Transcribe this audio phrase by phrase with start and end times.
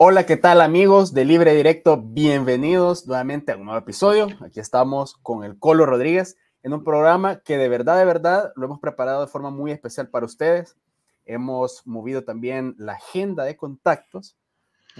[0.00, 2.00] Hola, ¿qué tal amigos de Libre Directo?
[2.00, 4.28] Bienvenidos nuevamente a un nuevo episodio.
[4.46, 8.66] Aquí estamos con el Colo Rodríguez en un programa que de verdad, de verdad, lo
[8.66, 10.76] hemos preparado de forma muy especial para ustedes.
[11.24, 14.38] Hemos movido también la agenda de contactos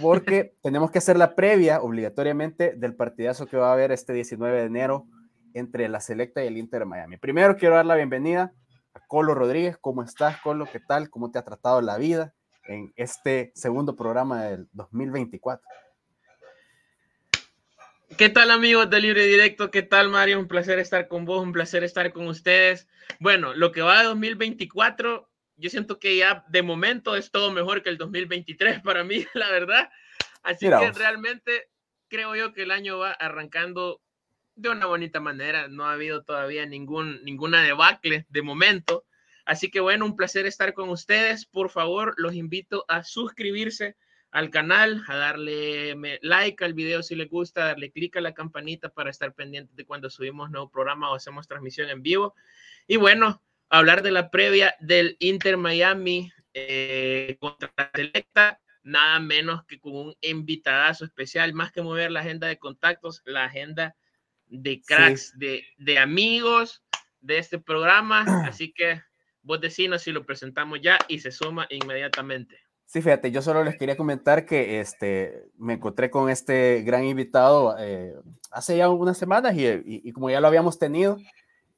[0.01, 4.57] porque tenemos que hacer la previa obligatoriamente del partidazo que va a haber este 19
[4.57, 5.07] de enero
[5.53, 7.15] entre la Selecta y el Inter Miami.
[7.15, 8.53] Primero quiero dar la bienvenida
[8.93, 9.77] a Colo Rodríguez.
[9.79, 10.65] ¿Cómo estás, Colo?
[10.69, 11.09] ¿Qué tal?
[11.09, 12.33] ¿Cómo te ha tratado la vida?
[12.65, 15.67] En este segundo programa del 2024.
[18.17, 19.69] ¿Qué tal amigos de Libre Directo?
[19.69, 20.39] ¿Qué tal Mario?
[20.39, 22.87] Un placer estar con vos, un placer estar con ustedes.
[23.19, 27.83] Bueno, lo que va de 2024, yo siento que ya de momento es todo mejor
[27.83, 29.89] que el 2023 para mí, la verdad.
[30.43, 31.69] Así que realmente
[32.07, 34.01] creo yo que el año va arrancando
[34.55, 35.67] de una bonita manera.
[35.67, 39.05] No ha habido todavía ningún, ninguna debacle de momento.
[39.49, 41.47] Así que bueno, un placer estar con ustedes.
[41.47, 43.97] Por favor, los invito a suscribirse
[44.29, 48.89] al canal, a darle like al video si les gusta, darle clic a la campanita
[48.89, 52.35] para estar pendientes de cuando subimos nuevo programa o hacemos transmisión en vivo.
[52.85, 59.65] Y bueno, hablar de la previa del Inter Miami eh, contra la Selecta, nada menos
[59.65, 63.95] que con un invitadazo especial, más que mover la agenda de contactos, la agenda
[64.45, 66.83] de cracks, de, de amigos
[67.19, 68.25] de este programa.
[68.47, 69.01] Así que
[69.41, 72.57] Vos decinos si lo presentamos ya y se suma inmediatamente.
[72.89, 77.75] Sí, fíjate, yo solo les quería comentar que este, me encontré con este gran invitado
[77.77, 78.15] eh,
[78.49, 81.17] hace ya unas semanas y, y, como ya lo habíamos tenido,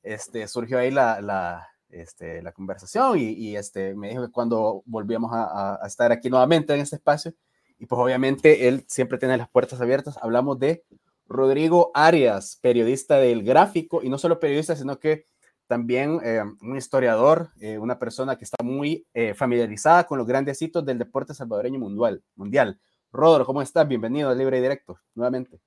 [0.04, 4.84] este, surgió ahí la, la, este, la conversación y, y, este, me dijo que cuando
[4.86, 7.34] volvíamos a, a, estar aquí nuevamente en este espacio,
[7.78, 10.86] y pues obviamente él siempre tiene las puertas abiertas, hablamos de
[11.28, 15.26] Rodrigo Arias, periodista del gráfico, y no solo periodista, sino que
[15.72, 20.62] también eh, un historiador, eh, una persona que está muy eh, familiarizada con los grandes
[20.62, 22.22] hitos del deporte salvadoreño mundial.
[22.36, 22.78] mundial.
[23.10, 23.88] Rodro, ¿cómo estás?
[23.88, 25.62] Bienvenido a Libre y Directo, nuevamente.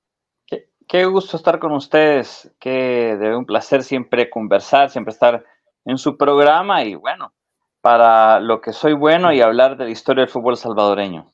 [0.87, 5.43] Qué, gusto estar con ustedes, que de un placer siempre conversar, siempre estar
[5.87, 7.33] en su programa y bueno,
[7.81, 11.33] para lo que soy bueno y hablar de la historia del fútbol salvadoreño.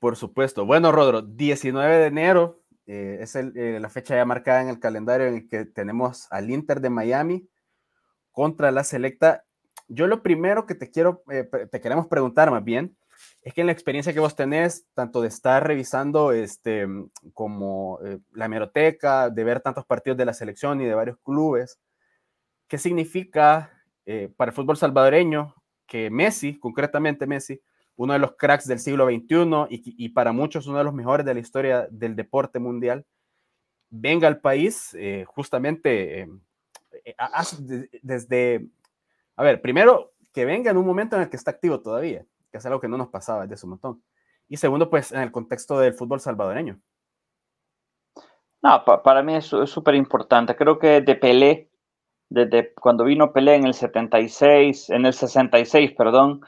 [0.00, 0.66] Por supuesto.
[0.66, 5.48] Bueno, Rodro, 19 de enero es la fecha ya marcada en el calendario en el
[5.48, 7.48] que tenemos al Inter de Miami
[8.32, 9.44] contra la selecta.
[9.88, 12.96] Yo lo primero que te quiero, eh, te queremos preguntar más bien,
[13.42, 16.86] es que en la experiencia que vos tenés, tanto de estar revisando este,
[17.34, 21.78] como eh, la hemeroteca, de ver tantos partidos de la selección y de varios clubes,
[22.68, 23.70] ¿qué significa
[24.06, 25.54] eh, para el fútbol salvadoreño
[25.86, 27.60] que Messi, concretamente Messi,
[27.96, 31.34] uno de los cracks del siglo XXI y, para muchos uno de los mejores de
[31.34, 33.04] la historia del deporte mundial,
[33.90, 36.28] venga al país justamente eh,
[38.02, 38.68] desde,
[39.36, 42.58] a ver, primero, que venga en un momento en el que está activo todavía, que
[42.58, 44.02] es algo que no nos pasaba desde un montón.
[44.48, 46.80] Y segundo, pues en el contexto del fútbol salvadoreño.
[48.62, 50.54] No, para mí es súper importante.
[50.54, 51.70] Creo que de Pelé,
[52.28, 56.42] desde cuando vino Pelé en el 76, en el 66, perdón,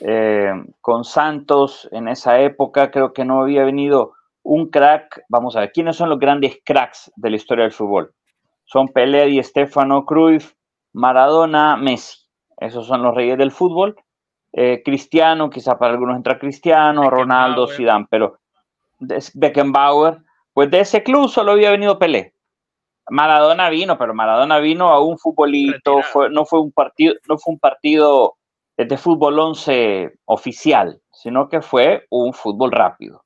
[0.00, 5.24] eh, con Santos en esa época, creo que no había venido un crack.
[5.28, 8.12] Vamos a ver, ¿quiénes son los grandes cracks de la historia del fútbol?
[8.72, 10.54] Son Pelé y Stefano Cruyff,
[10.94, 12.26] Maradona, Messi.
[12.56, 13.96] Esos son los reyes del fútbol.
[14.50, 18.38] Eh, Cristiano, quizá para algunos entra Cristiano, Ronaldo, Zidane, pero
[19.34, 20.22] Beckenbauer,
[20.54, 22.34] pues de ese club solo había venido Pelé.
[23.10, 26.00] Maradona vino, pero Maradona vino a un futbolito,
[26.30, 28.36] no fue un partido, no fue un partido
[28.78, 33.24] de fútbol 11 oficial, sino que fue un fútbol rápido.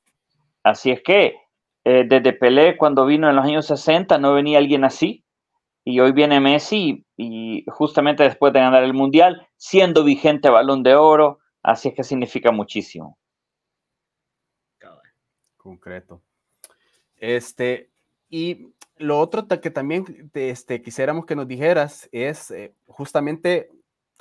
[0.65, 1.37] Así es que
[1.84, 5.23] eh, desde Pelé, cuando vino en los años 60, no venía alguien así
[5.89, 10.97] y hoy viene Messi y justamente después de ganar el Mundial, siendo vigente balón de
[10.97, 13.17] oro, así es que significa muchísimo.
[15.57, 16.23] Concreto.
[17.17, 17.91] Este,
[18.29, 23.71] y lo otro que también este, quisiéramos que nos dijeras es eh, justamente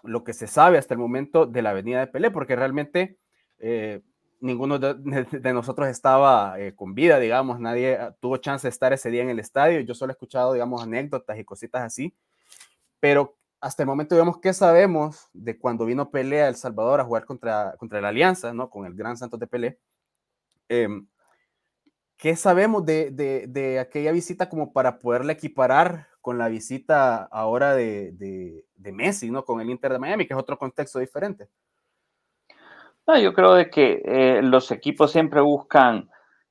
[0.03, 3.17] lo que se sabe hasta el momento de la Avenida de Pelé, porque realmente
[3.57, 4.01] eh,
[4.45, 9.09] ninguno de, nosotros estaba eh, con vida, digamos, nadie ah, tuvo chance de estar ese
[9.09, 12.15] día en el estadio, yo solo he escuchado, digamos, anécdotas y cositas así,
[12.99, 17.05] pero hasta el momento, digamos, ¿qué sabemos de cuando vino Pelé a El Salvador a
[17.05, 18.69] jugar contra, contra la Alianza, ¿no?
[18.69, 19.79] Con el Gran Santos de Pelé.
[20.69, 21.07] Em,
[22.17, 27.75] ¿Qué sabemos de, de, de, aquella visita como para poderla equiparar con la visita ahora
[27.75, 28.11] de,
[28.75, 29.43] de Messi, ¿no?
[29.43, 31.49] Con el Inter de Miami, que es otro contexto diferente.
[33.07, 36.09] No, yo creo de que eh, los equipos siempre buscan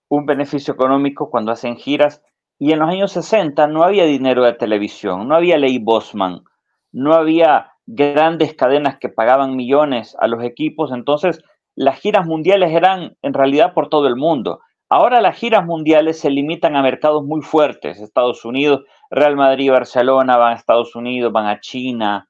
[0.08, 2.22] un beneficio económico cuando hacen giras
[2.60, 6.44] y en los años 60 no había dinero de televisión, no había ley Bosman,
[6.92, 11.42] no había grandes cadenas que pagaban millones a los equipos, entonces
[11.74, 14.60] las giras mundiales eran en realidad por todo el mundo.
[14.88, 20.36] Ahora las giras mundiales se limitan a mercados muy fuertes, Estados Unidos, Real Madrid, Barcelona
[20.36, 22.28] van a Estados Unidos, van a China,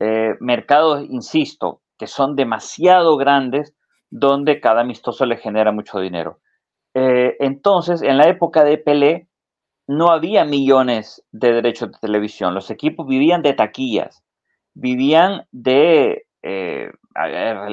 [0.00, 3.74] eh, mercados, insisto, que son demasiado grandes
[4.10, 6.40] donde cada amistoso le genera mucho dinero.
[6.94, 9.28] Eh, entonces, en la época de Pelé,
[9.86, 12.54] no había millones de derechos de televisión.
[12.54, 14.22] Los equipos vivían de taquillas,
[14.74, 16.90] vivían de eh,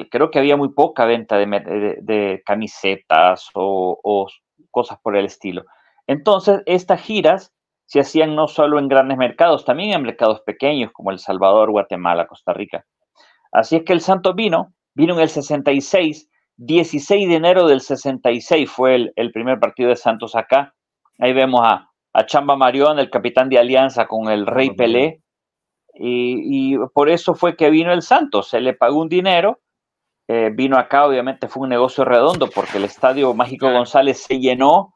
[0.10, 4.28] creo que había muy poca venta de, camisetas o,
[4.72, 5.64] cosas por el estilo.
[6.08, 7.54] Entonces, estas giras
[7.86, 12.28] se hacían no solo en grandes mercados, también en mercados pequeños como El Salvador, Guatemala,
[12.28, 12.86] Costa Rica.
[13.52, 18.70] Así es que el Santo vino, vino en el 66, 16 de enero del 66
[18.70, 20.76] fue el, primer partido de Santos acá.
[21.18, 25.22] Ahí vemos a, a Chamba Marión, el capitán de Alianza, con el Rey Pelé,
[26.02, 29.60] y, por eso fue que vino el Santos, se le pagó un dinero,
[30.28, 34.94] eh, vino acá, obviamente fue un negocio redondo porque el Estadio Mágico González se llenó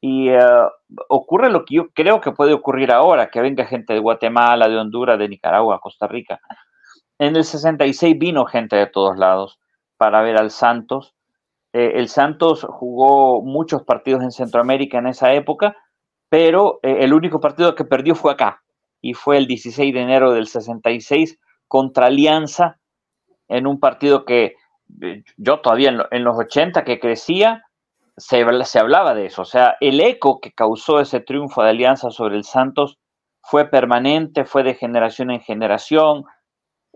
[0.00, 0.38] y eh,
[1.08, 4.76] ocurre lo que yo creo que puede ocurrir ahora, que venga gente de Guatemala, de
[4.76, 6.40] Honduras, de Nicaragua, Costa Rica.
[7.18, 9.60] En el 66 vino gente de todos lados
[9.96, 11.14] para ver al Santos.
[11.72, 15.76] Eh, el Santos jugó muchos partidos en Centroamérica en esa época,
[16.28, 18.64] pero el único partido que perdió fue acá,
[19.00, 21.38] y fue el 16 de enero del 66
[21.68, 22.78] contra Alianza
[23.48, 24.54] en un partido que
[25.02, 27.62] eh, yo todavía en, los 80 que crecía,
[28.16, 29.42] se, se, hablaba de eso.
[29.42, 32.98] O sea, el eco que causó ese triunfo de Alianza sobre el Santos
[33.40, 36.24] fue permanente, fue de generación en generación.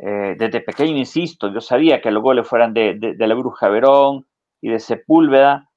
[0.00, 4.26] Eh, desde pequeño, insisto, yo sabía que los goles fueran de, de, la Bruja Verón
[4.60, 5.70] y de Sepúlveda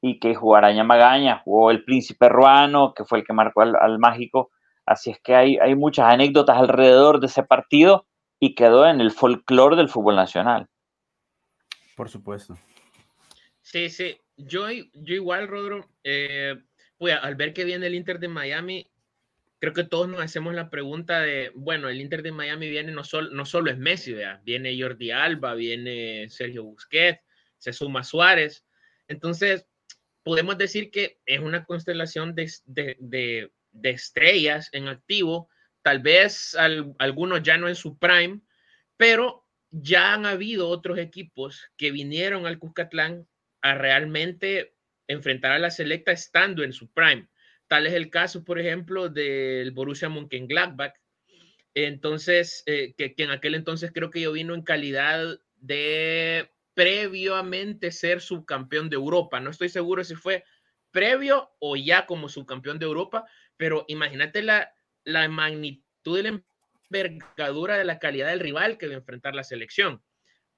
[0.00, 4.50] y que jugara Magaña, jugó el Príncipe Ruano, que fue el que marcó al Mágico
[4.88, 8.06] Así es que hay, hay muchas anécdotas alrededor de ese partido
[8.40, 10.66] y quedó en el folclore del fútbol nacional.
[11.94, 12.56] Por supuesto.
[13.60, 14.18] Sí, sí.
[14.38, 16.54] Yo, yo igual, Rodro, eh,
[16.96, 18.88] pues, al ver que viene el Inter de Miami,
[19.58, 23.04] creo que todos nos hacemos la pregunta de, bueno, el Inter de Miami viene no,
[23.04, 24.14] solo es Messi,
[24.44, 27.20] viene Jordi Alba, viene Sergio Busquets,
[27.58, 28.64] se suma Suárez.
[29.08, 29.66] Entonces,
[30.22, 33.50] podemos decir que es una constelación de,
[33.82, 35.48] estrellas en activo,
[35.82, 36.56] tal vez
[36.98, 38.40] algunos ya no en su prime,
[38.96, 43.26] pero ya han habido otros equipos que vinieron al Cuscatlán
[43.60, 44.74] a realmente
[45.08, 47.28] enfrentar a la selecta estando en su prime.
[47.68, 50.94] Tal es el caso, por ejemplo, del Borussia Mönchengladbach.
[51.74, 57.90] Entonces, eh, que, que, en aquel entonces creo que yo vino en calidad de previamente
[57.90, 59.40] ser subcampeón de Europa.
[59.40, 60.44] No estoy seguro si fue
[60.90, 63.26] previo o ya como subcampeón de Europa,
[63.56, 64.72] pero imagínate la,
[65.04, 66.42] la magnitud de la
[66.90, 70.02] envergadura de la calidad del rival que debe enfrentar la selección.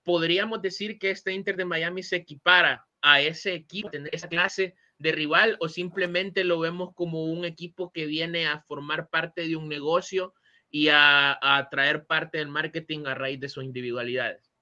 [0.03, 4.75] ¿Podríamos decir que este Inter de Miami se equipara a ese equipo, tener esa clase
[5.01, 9.57] de rival, o simplemente lo vemos como un equipo que viene a formar parte de
[9.57, 10.35] un negocio
[10.71, 14.53] y a, a traer parte del marketing a raíz de sus individualidades?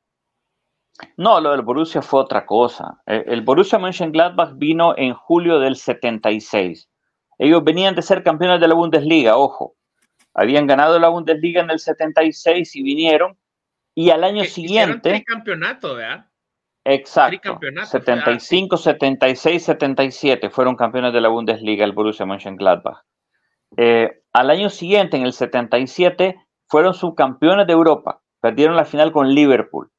[1.17, 3.03] No, lo del Borussia fue otra cosa.
[3.07, 6.89] El, Borussia Mönchengladbach vino en julio del 76
[7.39, 9.77] ellos venían de ser campeones de la Bundesliga, ojo.
[10.35, 13.39] Habían ganado la Bundesliga en el 76 y vinieron.
[13.95, 15.25] Y al año siguiente.
[15.27, 16.28] campeonato, ¿verdad?
[16.91, 17.59] Exacto.
[17.85, 23.03] 75, 76, 77 fueron campeones de la Bundesliga el Borussia Mönchengladbach.
[23.77, 26.37] Eh, al año siguiente, en el 77,
[26.67, 28.23] fueron subcampeones de Europa.
[28.41, 29.91] Perdieron la final con Liverpool.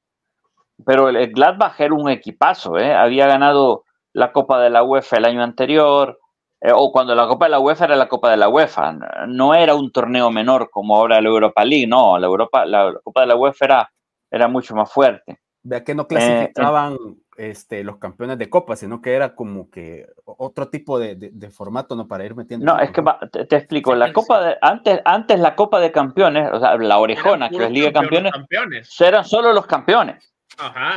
[0.84, 2.94] Pero el Gladbach era un equipazo, ¿eh?
[2.94, 6.20] Había ganado la Copa de la UEFA el año anterior,
[6.62, 8.98] eh, o cuando la Copa de la UEFA era la Copa de la UEFA,
[9.28, 13.22] no era un torneo menor como ahora la Europa League, no, la, Europa, la Copa
[13.22, 13.92] de la UEFA era,
[14.32, 15.40] era mucho más fuerte.
[15.62, 16.98] Vea que no clasificaban
[17.38, 21.96] este, los campeones de Copa, sino que era como que otro tipo de, de, formato,
[21.96, 22.08] ¿no?
[22.08, 22.66] Para ir metiendo.
[22.66, 23.04] No, es que
[23.48, 27.50] te, explico, la Copa de, antes, antes la Copa de Campeones, o sea, la orejona,
[27.50, 30.34] que es Liga de campeones, campeones, eran solo los campeones.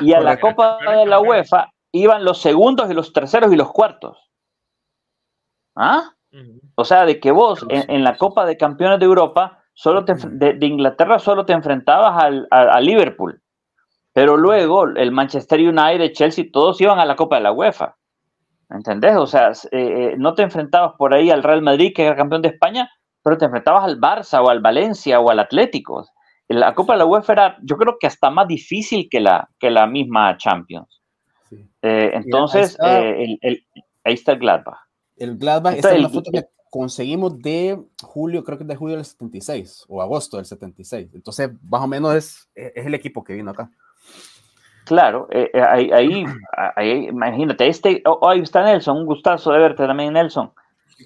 [0.00, 3.70] y a la Copa de la UEFA iban los segundos y los terceros y los
[3.70, 4.30] cuartos.
[5.76, 6.14] ¿Ah?
[6.74, 11.18] O sea, de que vos en, la Copa de Campeones de Europa, solo de, Inglaterra
[11.18, 13.42] solo te enfrentabas al, a, Liverpool.
[14.12, 17.96] Pero luego el Manchester United, Chelsea, todos iban a la Copa de la UEFA.
[18.70, 19.16] ¿Entendés?
[19.16, 22.42] O sea, eh, eh, no te enfrentabas por ahí al Real Madrid, que era campeón
[22.42, 22.90] de España,
[23.22, 26.06] pero te enfrentabas al Barça o al Valencia o al Atlético.
[26.48, 29.70] La Copa de la UEFA era, yo creo que hasta más difícil que la, que
[29.70, 31.00] la misma Champions.
[31.82, 33.58] Eh, entonces, ahí
[34.04, 34.78] está el Gladbach.
[35.16, 38.96] El Gladbach, esta es la foto que conseguimos de julio, creo que es de julio
[38.96, 41.10] del 76 o agosto del 76.
[41.14, 43.70] Entonces, más o menos es, es el equipo que vino acá.
[44.84, 49.86] Claro, eh, eh, ahí, ahí, imagínate, este, oh, ahí está Nelson, un gustazo de verte
[49.86, 50.52] también, Nelson.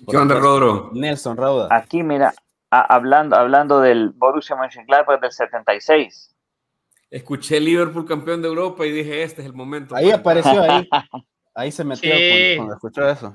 [0.09, 0.91] ¿Qué onda, Rodro?
[0.93, 1.69] Nelson Rauda.
[1.71, 2.33] Aquí, mira,
[2.71, 6.35] hablando, hablando del Borussia Mönchengladbach del 76.
[7.11, 9.95] Escuché Liverpool campeón de Europa y dije, este es el momento.
[9.95, 10.89] Ahí apareció, ahí,
[11.55, 12.11] ahí se metió
[12.57, 13.35] cuando, escuchó eso.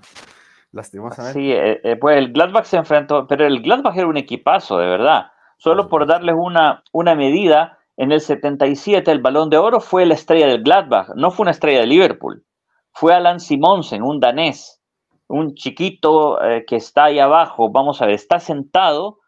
[0.74, 1.40] Lastimosamente.
[1.40, 4.88] Sí, eh, eh, pues el Gladbach se enfrentó, pero el Gladbach era un equipazo, de
[4.88, 5.32] verdad.
[5.58, 10.14] Solo por darles una, una medida, en el 77 el balón de oro fue la
[10.14, 12.46] estrella del Gladbach, no fue una estrella de Liverpool.
[12.94, 14.82] Fue Alan Simonsen, un danés,
[15.28, 17.72] un chiquito eh, que está ahí abajo.
[17.72, 19.20] Vamos a ver, está sentado.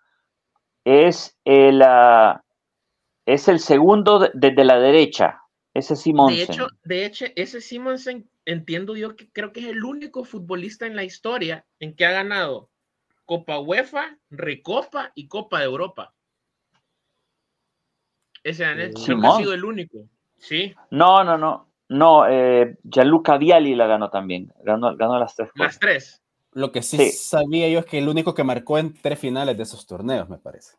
[0.84, 2.44] Es el, ah,
[3.26, 5.40] es el segundo desde la derecha.
[5.74, 6.38] Ese Simonsen.
[6.38, 10.86] De hecho, de hecho, ese Simonsen entiendo yo que creo que es el único futbolista
[10.86, 12.70] en la historia en que ha ganado
[13.26, 16.14] Copa UEFA, Recopa y Copa de Europa.
[18.44, 20.08] Ese ha sido el único.
[20.38, 20.76] Sí.
[20.92, 21.70] No, no, no.
[21.90, 24.52] No, eh, Gianluca Viali la ganó también.
[24.64, 25.50] Ganó, ganó las tres.
[25.56, 26.24] Las tres.
[26.54, 29.64] Lo que sí, sabía yo es que el único que marcó en tres finales de
[29.64, 30.78] esos torneos, me parece.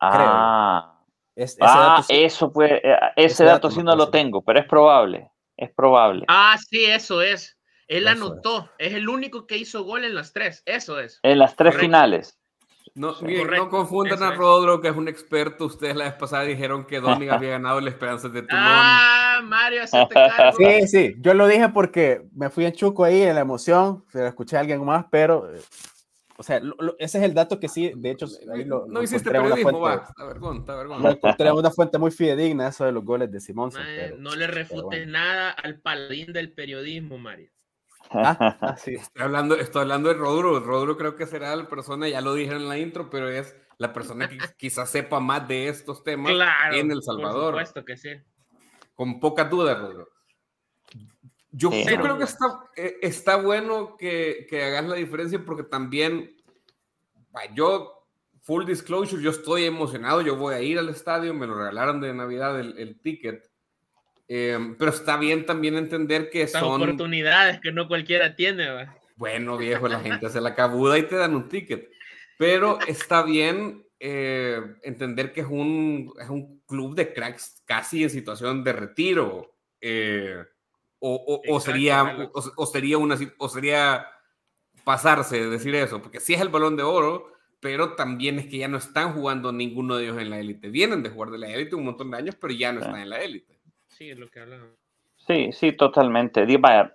[0.00, 0.98] ah,
[1.60, 5.30] ah eso fue, eh, ese, dato, sí no lo tengo, pero es probable.
[5.56, 6.24] Es probable.
[6.28, 7.56] Ah, sí, eso es.
[7.88, 8.70] Él anotó.
[8.78, 8.94] Es.
[8.94, 10.62] el único que hizo gol en las tres.
[10.66, 11.20] Eso es.
[11.22, 12.38] En las tres finales.
[12.94, 15.66] No, no confundan a Rodro, que es un experto.
[15.66, 18.64] Ustedes la vez pasada dijeron que Donny había ganado el Esperanza de Toulon.
[18.66, 20.58] Ah, Mario, cargo.
[20.58, 21.14] Sí, sí.
[21.18, 24.04] Yo lo dije porque me fui en chuco ahí en la emoción.
[24.12, 25.60] Se escuché a alguien más, pero eh,
[26.42, 26.60] o sea,
[26.98, 30.24] ese es el dato que sí, de hecho, ahí lo, no hiciste periodismo, va, está
[30.24, 31.06] vergón, está vergón.
[31.06, 33.70] encontré una fuente muy fidedigna, eso de los goles de Simón.
[34.18, 37.51] no le refutes nada al paladín del periodismo, Mario.
[38.12, 38.94] Ah, ah, sí.
[38.94, 40.60] estoy, hablando, estoy hablando de Rodro.
[40.60, 43.92] Rodro creo que será la persona, ya lo dije en la intro, pero es la
[43.92, 46.32] persona que quizás sepa más de estos temas
[46.72, 47.54] en El Salvador.
[47.54, 48.10] Por supuesto que sí.
[48.94, 50.08] Con poca duda, Rodro.
[51.54, 56.34] Yo, creo que está, eh, está bueno que, que, hagas la diferencia porque también,
[57.54, 58.08] yo,
[58.40, 62.14] full disclosure, yo estoy emocionado, yo voy a ir al estadio, me lo regalaron de
[62.14, 63.51] Navidad el, el ticket,
[64.28, 66.82] eh, pero está bien también entender que son...
[66.82, 68.68] oportunidades que no cualquiera tiene.
[69.16, 71.90] Bueno, viejo, la gente hace la cabuda y te dan un ticket,
[72.38, 78.10] pero está bien eh, entender que es un, es un club de cracks casi en
[78.10, 79.54] situación de retiro.
[79.80, 80.42] Eh,
[81.04, 84.06] o, sería, o, sería una, o sería
[84.84, 88.58] pasarse de decir eso, porque sí es el balón de oro, pero también es que
[88.58, 90.68] ya no están jugando ninguno de ellos en la élite.
[90.68, 93.10] Vienen de jugar de la élite un montón de años, pero ya no están en
[93.10, 93.51] la élite.
[95.16, 95.52] Sí.
[95.52, 96.42] Sí, totalmente.
[96.42, 96.90] Eh,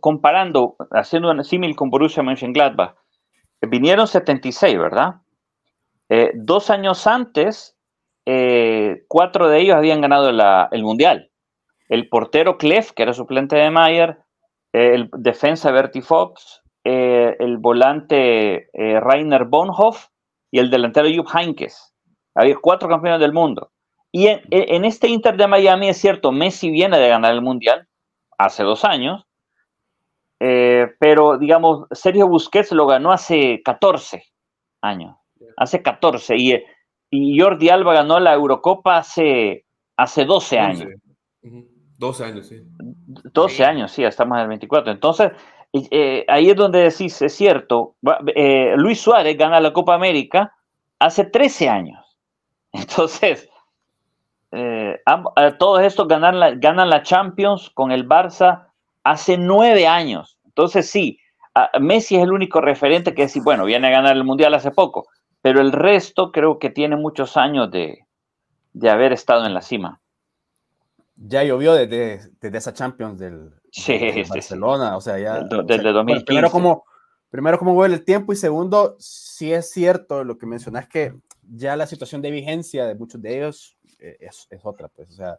[0.00, 2.94] comparando, haciendo un símil con Borussia Mönchengladbach,
[3.62, 5.16] vinieron 76, ¿verdad?
[6.08, 7.76] Eh, dos años antes,
[8.24, 11.30] eh, cuatro de ellos habían ganado el Mundial
[11.88, 14.18] el portero Clef, que era suplente de Mayer,
[14.72, 20.08] eh, el defensa Bertie Fox, eh, el volante eh, Rainer Bonhoff
[20.50, 21.94] y el delantero Jupp Heinkes.
[22.34, 23.72] Había cuatro campeones del mundo.
[24.10, 27.86] Y en, este Inter de Miami es cierto, Messi viene de ganar el Mundial
[28.38, 29.26] hace dos años,
[30.38, 34.24] pero digamos, Sergio Busquets lo ganó hace 14
[34.80, 35.16] años,
[35.56, 36.64] hace 14, y,
[37.10, 40.88] y Jordi Alba ganó la Eurocopa hace, hace 12 años.
[41.98, 42.62] 12 años, sí.
[43.32, 44.92] 12 años, sí, estamos en el 24.
[44.92, 45.32] Entonces,
[45.72, 47.96] eh, ahí es donde decís, es cierto,
[48.34, 50.54] eh, Luis Suárez gana la Copa América
[50.98, 52.16] hace 13 años.
[52.72, 53.47] Entonces,
[54.52, 55.00] eh,
[55.58, 58.68] todos estos ganan la, ganan la Champions con el Barça
[59.04, 60.38] hace 9 años.
[60.46, 61.18] Entonces, sí,
[61.80, 65.06] Messi es el único referente que decir, bueno, viene a ganar el Mundial hace poco,
[65.42, 68.06] pero el resto creo que tiene muchos años de,
[68.72, 70.00] de haber estado en la cima
[71.18, 73.50] ya llovió desde, desde esa Champions del,
[74.28, 75.40] Barcelona, o sea, ya...
[75.40, 76.24] Desde 2015.
[76.24, 76.84] Primero como,
[77.30, 81.14] primero como huele el tiempo y segundo, si es cierto lo que mencionas que
[81.50, 85.12] ya la situación de vigencia de muchos de ellos eh, es, es, otra, pues, o
[85.12, 85.38] sea,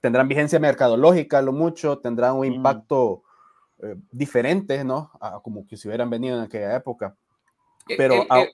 [0.00, 3.22] tendrán vigencia mercadológica lo mucho, tendrán un impacto
[3.82, 5.10] eh, diferente, ¿no?
[5.20, 7.16] A, como que si hubieran venido en aquella época.
[7.88, 8.26] E, Pero...
[8.30, 8.50] El,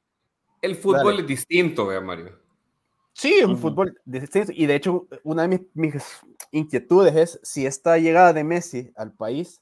[0.63, 2.39] el, fútbol es distinto, vea Mario.
[3.13, 4.53] Sí, un fútbol distinto.
[4.55, 6.23] Y de hecho, una de mis,
[6.53, 9.61] inquietudes es si esta llegada de Messi al país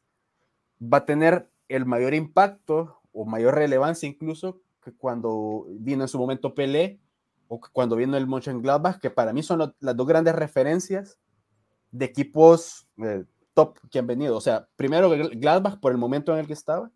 [0.80, 6.18] va a tener el mayor impacto o mayor relevancia incluso que cuando vino en su
[6.18, 7.00] momento Pelé
[7.48, 11.18] o cuando vino el Mönchengladbach, que para mí son las dos grandes referencias
[11.90, 13.24] de equipos eh,
[13.54, 14.36] top que han venido.
[14.36, 16.90] O sea, primero Gladbach por el momento en el que estaba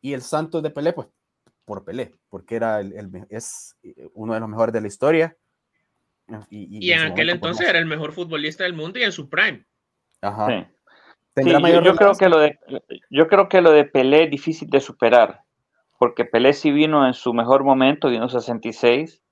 [0.00, 1.08] y el Santos de Pelé, pues
[1.64, 3.76] por Pelé, porque era el, es
[4.14, 5.36] uno de los mejores de la historia
[6.50, 9.64] Y, en, aquel entonces era el mejor futbolista del mundo y en su prime.
[10.20, 10.70] Ajá.
[11.36, 12.58] yo, creo que lo de,
[13.10, 15.42] yo creo que lo de Pelé es difícil de superar,
[15.98, 19.22] porque Pelé sí vino en su mejor momento, vino 66,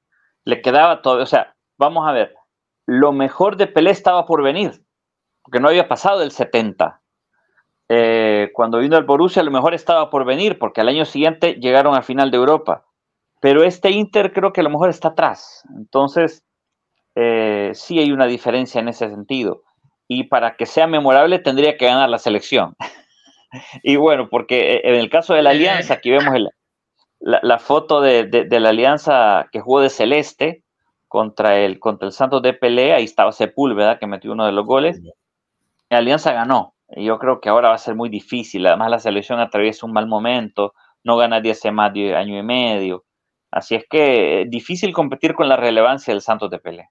[0.45, 2.35] le quedaba todo, o sea, vamos a ver,
[2.87, 4.83] lo mejor de Pelé estaba por venir,
[5.43, 7.01] porque no había pasado del 70.
[7.89, 11.95] Eh, cuando vino el Borussia, lo mejor estaba por venir, porque al año siguiente llegaron
[11.95, 12.85] al final de Europa.
[13.41, 15.65] Pero este Inter creo que a lo mejor está atrás.
[15.77, 16.45] Entonces,
[17.17, 19.63] eh, sí hay una diferencia en ese sentido.
[20.07, 22.77] Y para que sea memorable tendría que ganar la selección.
[23.83, 26.35] y bueno, porque eh, en el caso de la Alianza, aquí vemos
[27.21, 30.65] la, foto de, la Alianza que jugó de Celeste
[31.07, 34.65] contra el, contra el Santos de Pelea, ahí estaba Sepúlveda que metió uno de los
[34.65, 35.01] goles.
[35.91, 36.75] La Alianza ganó.
[36.89, 38.67] Y yo creo que ahora va a ser muy difícil.
[38.67, 40.75] Además, la selección atraviesa un mal momento,
[41.05, 43.05] no ganaría hace más de año y medio.
[43.51, 46.89] Así es que es difícil competir con la relevancia del Santos de Pelé.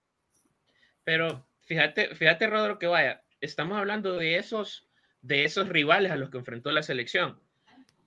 [1.04, 4.88] Pero fíjate, fíjate, Rodro, que vaya, estamos hablando de esos,
[5.22, 7.40] de esos rivales a los que enfrentó la selección.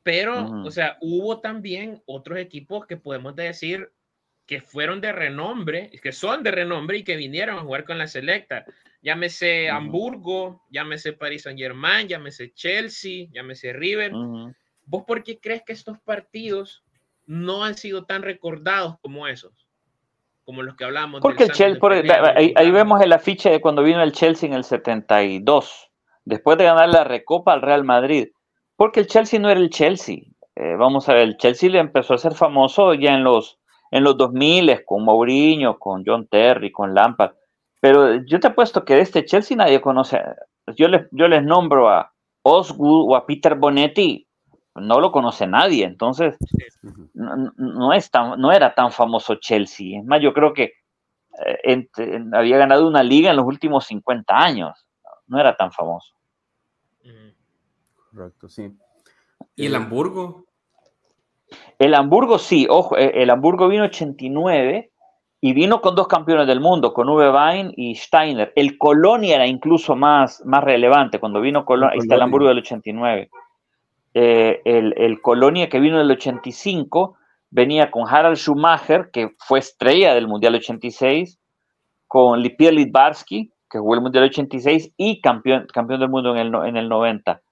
[0.03, 3.93] Pero, o sea, hubo también otros equipos que podemos decir
[4.47, 8.09] que fueron de renombre, que son de renombre y que vinieron a jugar con la
[8.09, 8.65] selecta.
[9.01, 14.13] Llámese Hamburgo, llámese Paris Saint Germain, llámese Chelsea, llámese River.
[14.85, 16.85] ¿Vos por qué crees que estos partidos
[17.27, 19.67] no han sido tan recordados como esos?
[20.45, 21.21] como los que hablamos.
[21.21, 21.81] Porque el Chelsea,
[22.35, 25.91] ahí, vemos el afiche de cuando vino el Chelsea en el 72,
[26.25, 28.29] después de ganar la Recopa al Real Madrid.
[28.83, 30.25] Porque el Chelsea no era el Chelsea.
[30.57, 33.61] Eh, vamos a ver, el Chelsea le empezó a ser famoso ya en los,
[33.93, 37.31] en los 2000 con Mourinho, con John Terry, con Lampard.
[37.81, 40.21] Pero yo te apuesto que de este Chelsea nadie conoce.
[40.75, 42.13] Yo les, yo les nombro a
[42.43, 44.27] Osgood o a Peter Bonetti,
[44.75, 46.37] no lo conoce nadie, entonces
[47.15, 50.01] no, no era tan famoso Chelsea.
[50.01, 50.73] Es más, yo creo que
[51.47, 51.89] eh,
[52.33, 54.89] había ganado una liga en los últimos 50 años,
[55.29, 56.17] no era tan famoso.
[58.13, 58.71] Correcto, sí.
[59.57, 60.45] ¿Y el Hamburgo?
[61.79, 64.91] El Hamburgo sí, ojo, eh, el Hamburgo vino 89
[65.41, 68.53] y vino con dos campeones del mundo, con Uwe Wein y Steiner.
[68.55, 72.59] El Colonia era incluso más, más relevante cuando vino Colonia, ahí está el Hamburgo del
[72.59, 73.29] 89.
[74.15, 77.17] Eh, el, Colonia que vino en el 85
[77.51, 81.39] venía con Harald Schumacher, que fue estrella del Mundial 86,
[82.07, 86.55] con Lipier Litvarsky, que jugó el Mundial 86 y campeón, campeón del mundo en el,
[86.67, 87.43] en el 90.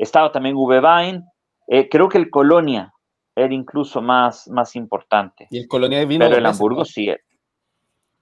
[0.00, 1.24] Estaba también Uwe Wein.
[1.68, 2.92] Eh, creo que el Colonia
[3.36, 5.46] era incluso más, más importante.
[5.50, 6.24] Y el Colonia vino.
[6.24, 7.08] Pero el Hamburgo sí.
[7.08, 7.20] Eh,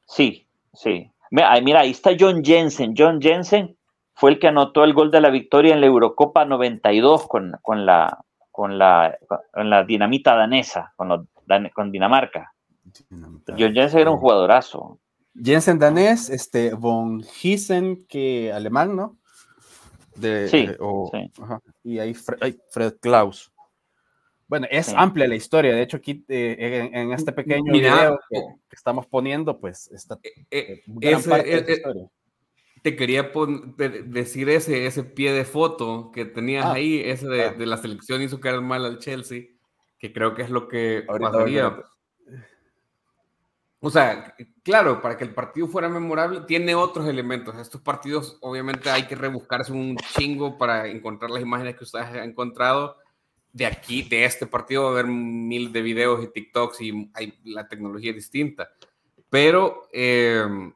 [0.06, 1.10] sí, sí.
[1.30, 2.94] Mira, mira, ahí está John Jensen.
[2.96, 3.76] John Jensen
[4.14, 7.86] fue el que anotó el gol de la victoria en la Eurocopa 92 con, con,
[7.86, 9.16] la, con, la,
[9.52, 11.28] con la dinamita danesa, con,
[11.74, 12.52] con Dinamarca.
[13.48, 14.98] John Jensen era un jugadorazo.
[15.40, 19.18] Jensen danés, este, Von Giesen, que alemán, ¿no?
[20.18, 20.68] De, sí,
[21.84, 23.52] Y ahí Fred, Klaus.
[24.46, 25.74] Bueno, es amplia la historia.
[25.74, 30.82] De hecho, aquí eh, en, este pequeño video que, estamos poniendo, pues está eh, eh,
[30.86, 32.10] gran parte de la historia
[32.82, 33.30] te quería
[34.06, 37.52] decir ese, ese pie de foto que tenías ah, ahí, ese de, ah.
[37.52, 39.44] de, la selección hizo caer mal al Chelsea,
[39.98, 41.76] que creo que es lo que pasaría.
[43.80, 47.56] O sea, claro, para que el partido fuera memorable, tiene otros elementos.
[47.56, 52.30] Estos partidos, obviamente, hay que rebuscarse un chingo para encontrar las imágenes que ustedes han
[52.30, 52.96] encontrado.
[53.52, 57.38] De aquí, de este partido, va a haber mil de videos y TikToks y hay,
[57.44, 58.68] la tecnología distinta.
[59.30, 60.72] Pero eh,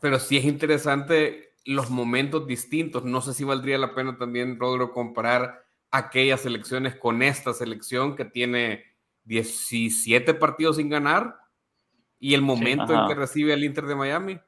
[0.00, 3.04] pero sí es interesante los momentos distintos.
[3.04, 8.24] No sé si valdría la pena también, Rodro, comparar aquellas selecciones con esta selección que
[8.24, 8.84] tiene
[9.24, 11.36] 17 partidos sin ganar
[12.20, 14.40] y el momento en que recibe el Inter de Miami.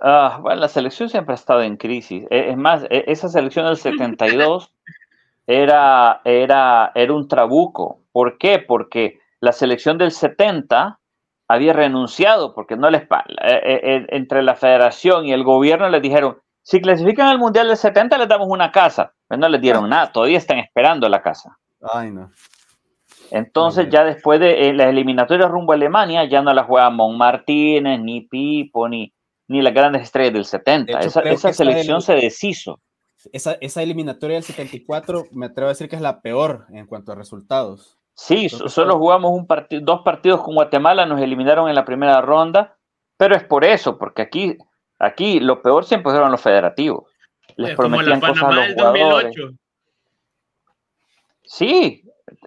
[0.00, 2.24] Ah, bueno, la selección siempre ha estado en crisis.
[2.30, 4.72] E, es más, e, esa selección del 72
[5.46, 8.00] era, era, era un trabuco.
[8.12, 8.58] ¿Por qué?
[8.58, 10.98] Porque la selección del 70
[11.48, 16.80] había renunciado porque no les eh, entre la federación y el gobierno les dijeron si
[16.80, 19.88] clasifican al mundial del 70 les damos una casa pero no les dieron ah.
[19.88, 21.56] nada todavía están esperando la casa
[21.92, 22.32] Ay, no.
[23.30, 28.00] Entonces ya después de las eliminatorias rumbo a Alemania ya no la juega Mon Martínez
[28.00, 29.12] ni Pipo ni
[29.48, 32.80] ni las grandes estrellas del 70 esa, selección se deshizo.
[33.32, 37.12] Esa, esa eliminatoria del 74 me atrevo a decir que es la peor en cuanto
[37.12, 37.98] a resultados.
[38.14, 42.78] Sí, solo jugamos un partido, dos partidos con Guatemala, nos eliminaron en la primera ronda,
[43.16, 44.56] pero es por eso, porque aquí,
[44.98, 47.10] aquí lo peor siempre fueron los federativos.
[47.56, 49.36] Les prometían cosas a los jugadores.
[51.42, 52.02] Sí,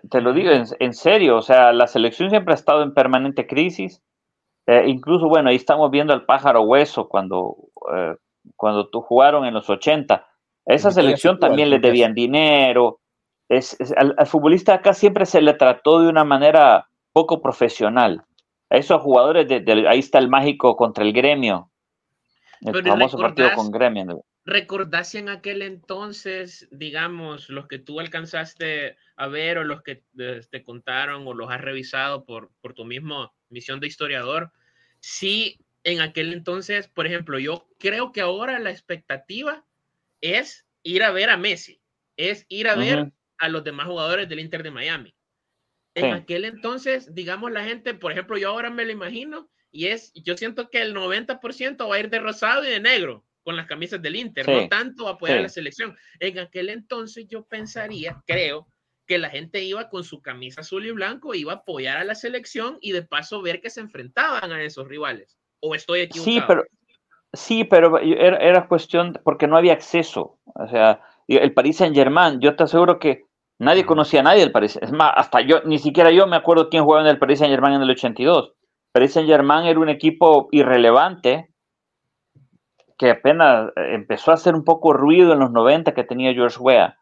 [0.09, 4.01] te lo digo en, serio, o sea, la selección siempre ha estado en permanente crisis.
[4.67, 7.55] Eh, incluso, bueno, ahí estamos viendo al pájaro hueso cuando,
[7.95, 8.15] eh,
[8.55, 10.27] cuando tú jugaron en los 80.
[10.65, 12.99] Esa selección también le debían dinero.
[13.47, 18.23] Es, al, futbolista acá siempre se le trató de una manera poco profesional.
[18.69, 21.71] A esos jugadores, de, ahí está el mágico contra el gremio.
[22.61, 24.23] El famoso partido con gremio.
[24.45, 30.41] ¿Recordás en aquel entonces, digamos, los que tú alcanzaste a ver o los que eh,
[30.49, 34.53] te contaron o los has revisado por, por tu misma misión de historiador?
[35.01, 39.65] Sí, en aquel entonces, por ejemplo, yo creo que ahora la expectativa
[40.21, 41.81] es ir a ver a Messi,
[42.15, 45.13] es ir a ver a los demás jugadores del Inter de Miami.
[45.95, 50.13] En aquel entonces, digamos, la gente, por ejemplo, yo ahora me lo imagino y es,
[50.13, 53.67] yo siento que el 90% va a ir de rosado y de negro con las
[53.67, 55.97] camisas del Inter, no tanto apoyar a la selección.
[56.21, 58.67] En aquel entonces yo pensaría, creo,
[59.09, 62.13] que la gente iba con su camisa azul y blanco, iba a apoyar a la
[62.13, 65.35] selección y de paso ver que se enfrentaban a esos rivales.
[65.61, 66.31] ¿O estoy equivocado?
[66.31, 66.63] Sí, pero,
[67.33, 70.37] sí, pero era, cuestión porque no había acceso.
[70.53, 73.25] O sea, el Paris Saint Germain, yo te aseguro que
[73.57, 74.77] nadie conocía a nadie del Paris.
[74.79, 77.51] Es más, hasta yo, ni siquiera yo me acuerdo quién jugaba en el Paris Saint
[77.51, 78.53] Germain en el 82.
[78.91, 81.49] Paris Saint Germain era un equipo irrelevante
[82.95, 86.59] que apenas eh, empezó a hacer un poco ruido en los 90 que tenía George
[86.59, 86.98] Weah,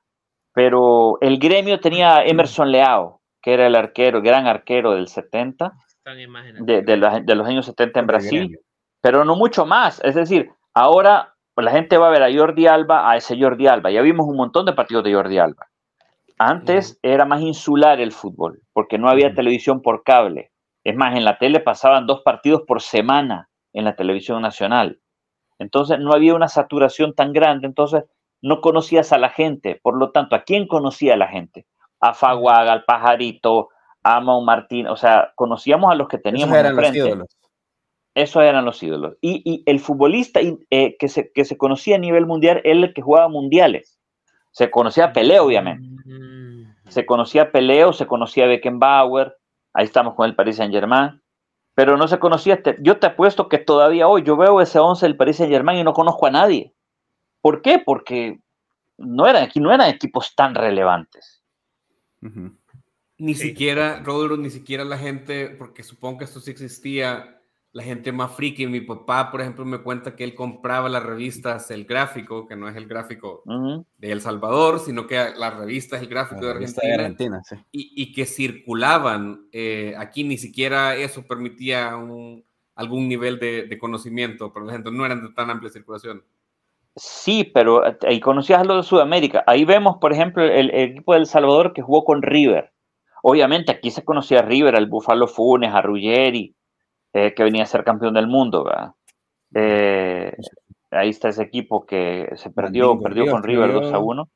[0.57, 5.71] pero el gremio tenía Emerson Leao, que era el arquero, gran arquero del 70,
[6.61, 8.59] de, de, los, años 70 en Brasil,
[8.99, 10.03] pero no mucho más.
[10.03, 13.67] Es decir, ahora pues, la gente va a ver a Jordi Alba, a ese Jordi
[13.67, 13.91] Alba.
[13.91, 15.67] Ya vimos un montón de partidos de Jordi Alba.
[16.39, 20.49] Antes era más insular el fútbol, porque no había televisión por cable.
[20.83, 25.01] Es más, en la tele pasaban dos partidos por semana en la televisión nacional.
[25.59, 28.05] Entonces no había una saturación tan grande, entonces
[28.41, 29.79] no conocías a la gente.
[29.81, 31.65] Por lo tanto, ¿a quién conocía a la gente?
[31.99, 33.69] A Faguaga, al Pajarito,
[34.03, 37.27] a Mau Martín, o sea, conocíamos a los que teníamos Esos eran Los ídolos.
[38.15, 39.17] Esos eran los ídolos.
[39.21, 43.03] Y, el futbolista eh, que, se, que se conocía a nivel mundial era el que
[43.03, 43.99] jugaba mundiales.
[44.51, 45.87] Se conocía a Pelé, obviamente.
[46.05, 46.89] Mm.
[46.89, 49.37] Se conocía a Pelé se conocía a Beckenbauer.
[49.73, 51.21] Ahí estamos con el Paris Saint-Germain
[51.77, 52.55] pero no se conocía.
[52.55, 55.77] Este, yo te apuesto que todavía hoy yo veo ese 11 del Paris Saint Germain
[55.77, 56.73] y no conozco a nadie.
[57.41, 57.81] ¿Por qué?
[57.83, 58.39] Porque
[58.97, 61.43] no eran, aquí no eran equipos tan relevantes.
[63.19, 67.37] Ni siquiera, Rodrigo, ni siquiera la gente, porque supongo que esto sí existía,
[67.77, 68.65] la gente más friki.
[68.65, 72.67] Mi papá, por ejemplo, me cuenta que él compraba las revistas El Gráfico, que no
[72.67, 73.43] es el gráfico
[73.97, 77.41] de El Salvador, sino que la revista es el gráfico de Argentina.
[77.71, 79.47] y, que circulaban.
[79.51, 81.91] Eh, aquí ni siquiera eso permitía
[82.75, 86.23] algún nivel de, conocimiento, por ejemplo, no eran de tan amplia circulación.
[86.97, 89.43] Sí, pero eh, ahí conocías lo de Sudamérica.
[89.45, 92.73] Ahí vemos, por ejemplo, el, equipo de El Salvador que jugó con River.
[93.21, 96.55] Obviamente aquí se conocía a River, al Búfalo Funes, a Ruggeri,
[97.13, 98.67] eh, que venía a ser campeón del mundo.
[99.53, 100.35] Eh,
[100.89, 104.29] ahí está ese equipo que se perdió, perdió con River 2 a 1.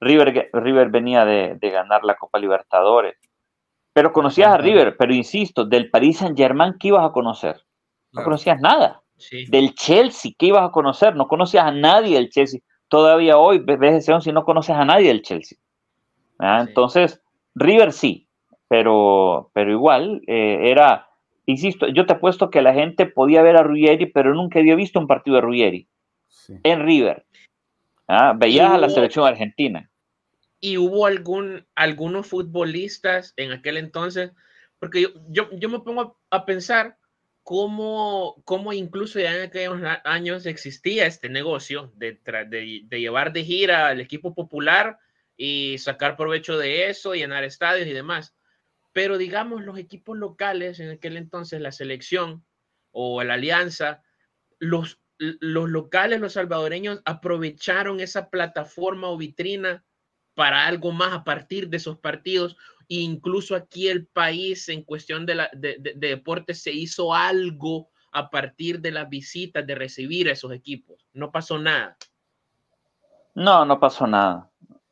[0.00, 3.16] River, River venía de, ganar la Copa Libertadores.
[3.92, 7.64] Pero conocías a River, pero insisto, del Paris Saint Germain, ¿qué ibas a conocer?
[8.12, 9.03] No conocías nada.
[9.48, 11.16] Del Chelsea, ¿qué ibas a conocer?
[11.16, 12.60] No conocías a nadie del Chelsea.
[12.88, 15.58] Todavía hoy ves ese once y no conoces a nadie del Chelsea.
[16.38, 17.22] Entonces,
[17.54, 18.28] River sí,
[18.68, 21.08] pero, pero igual eh, era,
[21.46, 24.98] insisto, yo te apuesto que la gente podía ver a Ruggeri, pero nunca había visto
[24.98, 25.88] un partido de Ruggeri
[26.62, 27.24] en River.
[28.06, 28.34] ¿Ah?
[28.36, 29.90] Veías a la selección argentina.
[30.60, 34.32] ¿Y hubo algún, algunos futbolistas en aquel entonces?
[34.78, 36.98] Porque yo, yo, yo me pongo a, pensar
[37.44, 43.44] cómo, cómo, incluso ya en aquellos años existía este negocio de, de, de llevar de
[43.44, 44.98] gira al equipo popular
[45.36, 48.34] y sacar provecho de eso, llenar estadios y demás.
[48.92, 52.44] Pero digamos, los equipos locales, en aquel entonces la selección
[52.92, 54.02] o la alianza,
[54.58, 59.84] los, los locales, los salvadoreños, aprovecharon esa plataforma o vitrina
[60.34, 62.56] para algo más a partir de esos partidos.
[62.88, 68.80] E incluso aquí el país en cuestión de, la, de, se hizo algo a partir
[68.80, 71.06] de las visitas, de recibir a esos equipos.
[71.12, 71.96] No pasó nada.
[73.34, 74.50] No, no pasó nada.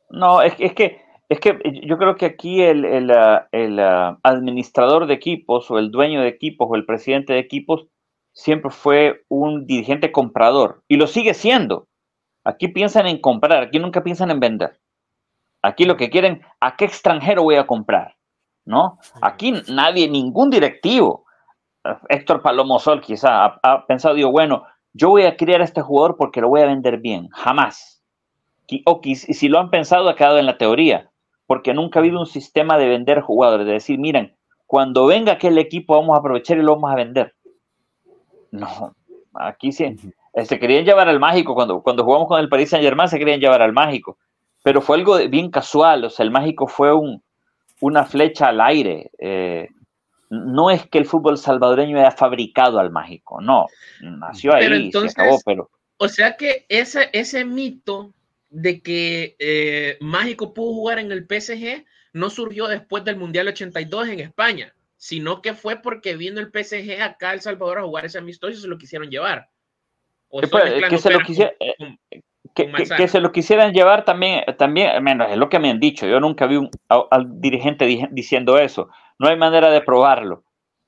[0.09, 1.03] No, es, es que
[1.33, 6.21] es que yo creo que aquí el, ah, ah, administrador de equipos o el dueño
[6.21, 7.87] de equipos o el presidente de equipos
[8.33, 11.87] siempre fue un dirigente comprador y lo sigue siendo.
[12.43, 14.79] Aquí piensan en comprar, aquí nunca piensan en vender.
[15.63, 18.15] Aquí lo que quieren, ¿a qué extranjero voy a comprar?
[18.65, 18.99] ¿No?
[19.21, 21.25] Aquí nadie, ningún directivo,
[22.09, 26.17] Héctor Palomo Sol quizá, ha, pensado, digo, bueno, yo voy a criar a este jugador
[26.17, 27.29] porque lo voy a vender bien.
[27.29, 28.03] Jamás.
[28.85, 31.09] O si lo han pensado, ha quedado en la teoría
[31.45, 35.57] porque nunca ha habido un sistema de vender jugadores, de decir, miren, cuando venga aquel
[35.57, 37.35] equipo vamos a aprovechar y lo vamos a vender.
[38.51, 38.95] no,
[39.33, 39.95] aquí sí.
[40.45, 43.39] Se querían llevar al mágico, cuando, cuando jugamos con el Paris Saint Germain se querían
[43.39, 44.17] llevar al mágico,
[44.63, 47.21] pero fue algo bien casual, o sea, el mágico fue un,
[47.81, 49.11] una flecha al aire.
[49.19, 49.67] Eh,
[50.29, 53.67] no es que el fútbol salvadoreño haya fabricado al mágico, no,
[54.01, 55.69] nació ahí, se acabó, pero...
[55.97, 58.13] O sea que ese, ese mito
[58.49, 64.09] de que eh, Mágico pudo jugar en el PSG no surgió después del Mundial 82
[64.09, 68.05] en España, sino que fue porque vino el PSG acá a El Salvador a jugar
[68.05, 69.49] ese amistoso y se lo quisieron llevar.
[70.31, 71.19] que, se lo
[72.53, 76.05] que, se lo quisieran llevar también, también, menos es lo que me han dicho.
[76.05, 78.89] Yo nunca vi un, al dirigente diciendo eso.
[79.19, 80.43] No hay manera de probarlo,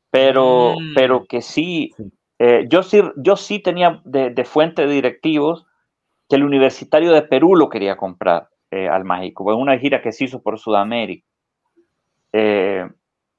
[0.09, 0.93] pero, mm.
[0.95, 1.93] pero que sí,
[2.39, 5.65] eh, yo sí, yo sí tenía de, de fuente de directivos
[6.29, 10.11] que el Universitario de Perú lo quería comprar eh, al Mágico, en una gira que
[10.11, 11.25] se hizo por Sudamérica.
[12.33, 12.85] Eh,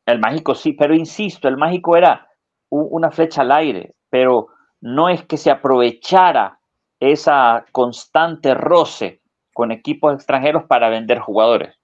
[0.07, 2.29] el Mágico sí, pero insisto, el Mágico era
[2.71, 4.49] una flecha al aire, pero
[4.81, 6.56] no es que se aprovechara
[7.01, 9.21] esa constante roce
[9.53, 11.75] con equipos extranjeros para vender jugadores.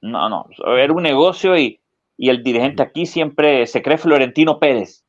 [0.00, 1.80] No, no, era un negocio y,
[2.16, 5.04] y el dirigente aquí siempre se cree Florentino Pérez.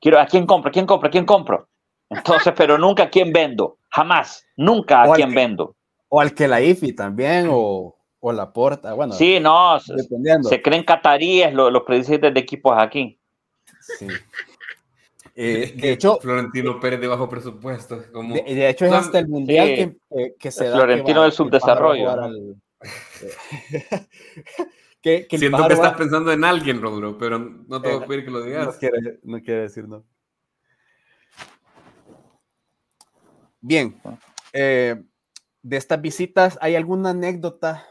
[0.00, 0.68] Quiero, ¿a quién compro?
[0.68, 1.08] ¿A quién compro?
[1.08, 1.68] ¿A quién compro?
[2.10, 3.78] Entonces, pero nunca a quién vendo.
[3.90, 5.74] Jamás, nunca a quien vendo.
[6.08, 8.92] O al que la IFI también, o, o la porta.
[8.92, 13.18] Bueno, sí, no, se creen cataríes los, los presidentes de equipos aquí.
[13.80, 14.06] Sí.
[15.38, 18.02] Eh, de hecho, Florentino Pérez de bajo presupuesto.
[18.10, 18.34] Como...
[18.34, 20.76] De, hecho, es hasta el mundial que, que, se da.
[20.76, 22.32] Florentino del subdesarrollo.
[25.02, 28.08] que, que Siento que estás pensando en alguien, Rodro, pero no te voy a eh,
[28.08, 28.66] pedir que lo digas.
[28.66, 30.06] No quiere, no quiere decir no.
[33.60, 34.00] Bien,
[34.54, 35.02] eh,
[35.60, 37.86] de estas visitas, ¿hay alguna anécdota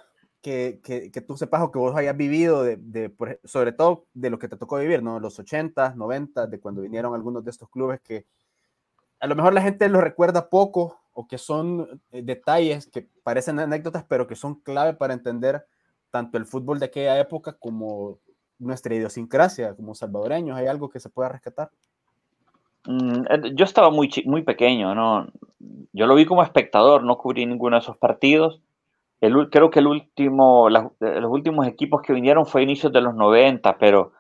[0.46, 3.12] que, que, tú sepas o que vos hayas vivido, de,
[3.46, 5.20] sobre todo de lo que te tocó vivir, ¿no?
[5.20, 8.28] Los 80, 90, de cuando vinieron algunos de estos clubes que
[9.20, 13.58] a lo mejor la gente lo recuerda poco o que son eh, detalles que parecen
[13.58, 15.66] anécdotas, pero que son clave para entender
[16.12, 18.20] tanto el fútbol de aquella época como
[18.60, 20.56] nuestra idiosincrasia como salvadoreños.
[20.58, 21.72] ¿Hay algo que se pueda rescatar?
[22.86, 25.28] Mm, eh, yo estaba muy, muy pequeño, ¿no?
[25.92, 28.62] Yo lo vi como espectador, no cubrí ninguno de esos partidos.
[29.20, 33.16] Creo que el último, eh, los últimos equipos que vinieron fue a inicios de los
[33.16, 34.14] 90, pero,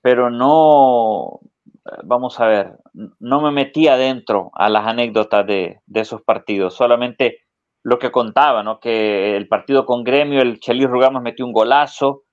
[0.00, 2.78] pero no, eh, vamos a ver,
[3.18, 7.40] no me metí adentro a las anécdotas de, esos partidos, solamente
[7.82, 8.80] lo que contaba, ¿no?
[8.80, 12.24] Que el partido con Gremio, el Chelis Rugamos metió un golazo,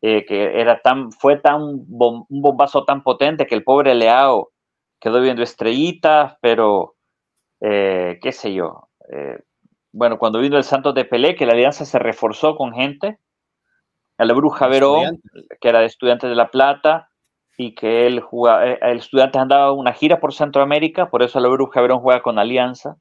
[0.00, 4.52] que era tan, fue tan un bombazo tan potente que el pobre Leao
[5.00, 6.96] quedó viendo estrellitas, pero
[7.60, 8.88] eh, qué sé yo.
[9.12, 9.38] Eh,
[9.96, 13.18] bueno, cuando vino el Santos de Pelé, que la alianza se reforzó con gente,
[14.18, 15.22] la Bruja Verón,
[15.58, 17.08] que era de Estudiantes de La Plata,
[17.56, 21.48] y que él jugaba, eh, el estudiante andaba una gira por Centroamérica, por eso la
[21.48, 22.98] Bruja Verón juega con Alianza.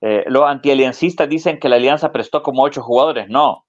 [0.00, 3.66] los antialiancistas dicen que la Alianza prestó como ocho jugadores, no.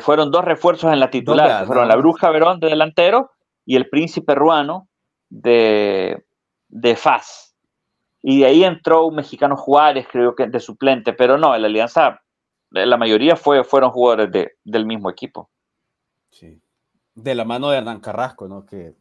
[0.00, 3.32] fueron dos refuerzos en la titular, fueron la Bruja Verón de delantero
[3.66, 4.88] y el Príncipe Ruano
[5.28, 6.24] de,
[6.68, 7.53] de FAS.
[8.26, 11.68] Y de ahí entró un mexicano Juárez, creo que de suplente, pero no, en la
[11.68, 12.22] Alianza,
[12.70, 15.50] la mayoría fue, fueron jugadores de, del mismo equipo.
[16.30, 16.58] Sí.
[17.14, 18.64] De la mano de Hernán Carrasco, ¿no?
[18.64, 18.94] Que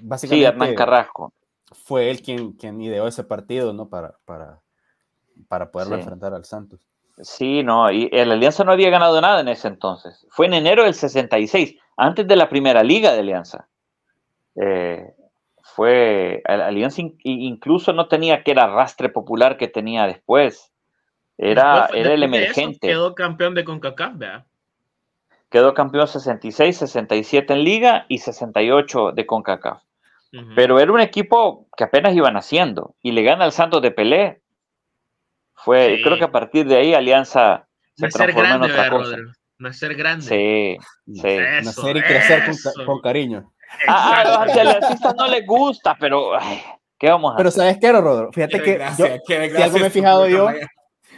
[0.00, 0.36] básicamente.
[0.36, 1.34] Sí, Hernán Carrasco.
[1.70, 3.90] Fue él quien, quien ideó ese partido, ¿no?
[3.90, 4.62] Para, para,
[5.48, 6.80] para poderlo enfrentar al Santos.
[7.18, 10.26] Sí, no, y la Alianza no había ganado nada en ese entonces.
[10.30, 13.68] Fue en enero del 66, antes de la primera liga de Alianza.
[14.56, 15.14] Eh,
[15.74, 20.72] fue, Alianza incluso no tenía que era arrastre popular que tenía después.
[21.38, 22.88] Era, era el emergente.
[22.88, 24.46] quedó campeón de CONCACAF, ¿verdad?
[25.50, 29.82] Quedó campeón 66, 67 en liga y 68 de CONCACAF.
[30.56, 34.40] Pero era un equipo que apenas iban haciendo y le gana al Santos de Pelé.
[35.54, 39.16] Fue, creo que a partir de ahí Alianza se transformó en otra cosa.
[39.58, 40.24] Nacer grande.
[40.24, 41.36] Sí, sí.
[41.62, 42.42] Nacer y crecer
[42.86, 43.52] con, cariño.
[43.88, 46.32] A, los no les gusta, pero
[46.98, 48.32] ¿qué vamos a Pero ¿sabes qué, Rodro?
[48.32, 50.48] Fíjate que yo, si algo me he fijado yo,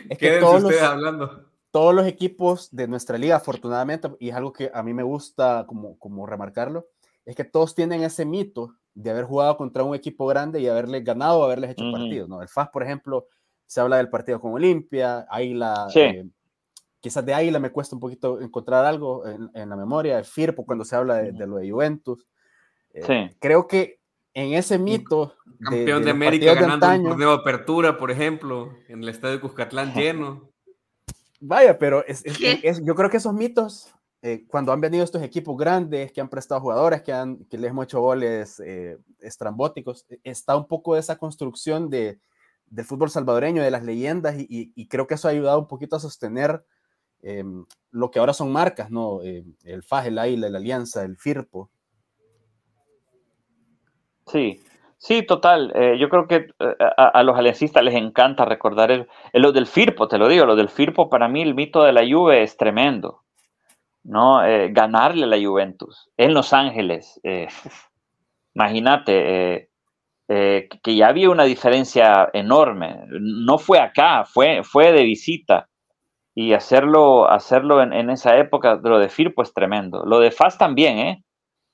[0.09, 1.51] es que todos los, hablando?
[1.71, 5.65] todos los equipos de nuestra liga, afortunadamente, y es algo que a mí me gusta
[5.67, 6.87] como, como remarcarlo,
[7.25, 11.03] es que todos tienen ese mito de haber jugado contra un equipo grande y haberles
[11.05, 12.41] ganado o haberles hecho partidos, ¿no?
[12.41, 13.27] El FAS, por ejemplo,
[13.67, 16.29] se habla del partido con Olimpia, Águila, eh,
[17.01, 20.85] quizás de Águila me cuesta un poquito encontrar algo en, la memoria, el Firpo cuando
[20.85, 22.25] se habla de, de lo de Juventus,
[22.95, 24.01] eh, creo que
[24.33, 25.37] en ese mito.
[25.61, 29.93] Campeón de, América ganando un torneo de apertura, por ejemplo, en el estadio de Cuscatlán
[29.95, 30.51] lleno.
[31.41, 32.03] Vaya, pero
[32.83, 33.95] yo creo que esos mitos
[34.27, 37.69] eh, cuando han venido estos equipos grandes, que han prestado jugadores, que, han, que les
[37.69, 42.19] hemos hecho goles eh, estrambóticos, e, está un poco de esa construcción de,
[42.65, 46.01] del fútbol salvadoreño, de las leyendas, y, creo que eso ha ayudado un poquito a
[46.01, 46.65] sostener
[47.21, 49.23] em, lo que ahora son marcas, ¿no?
[49.23, 51.71] Eh, el FAJ, el AILA, la Alianza, el FIRPO.
[54.27, 54.61] Sí,
[54.99, 55.73] sí, total.
[55.99, 56.49] yo creo que
[56.97, 60.69] a, los aliancistas les encanta recordar el, lo del FIRPO, te lo digo, lo del
[60.69, 63.25] FIRPO para mí el mito de la Juve es tremendo.
[64.05, 64.45] ¿no?
[64.45, 67.19] Eh, ganarle a la Juventus en Los Ángeles.
[67.25, 67.49] Eh,
[68.55, 69.71] imagínate
[70.29, 73.01] eh, que ya había una diferencia enorme.
[73.09, 75.69] No fue acá, fue, fue de visita.
[76.37, 80.05] Y hacerlo, hacerlo en, esa época, lo de Firpo es tremendo.
[80.05, 81.25] Lo de Faz también, ¿eh?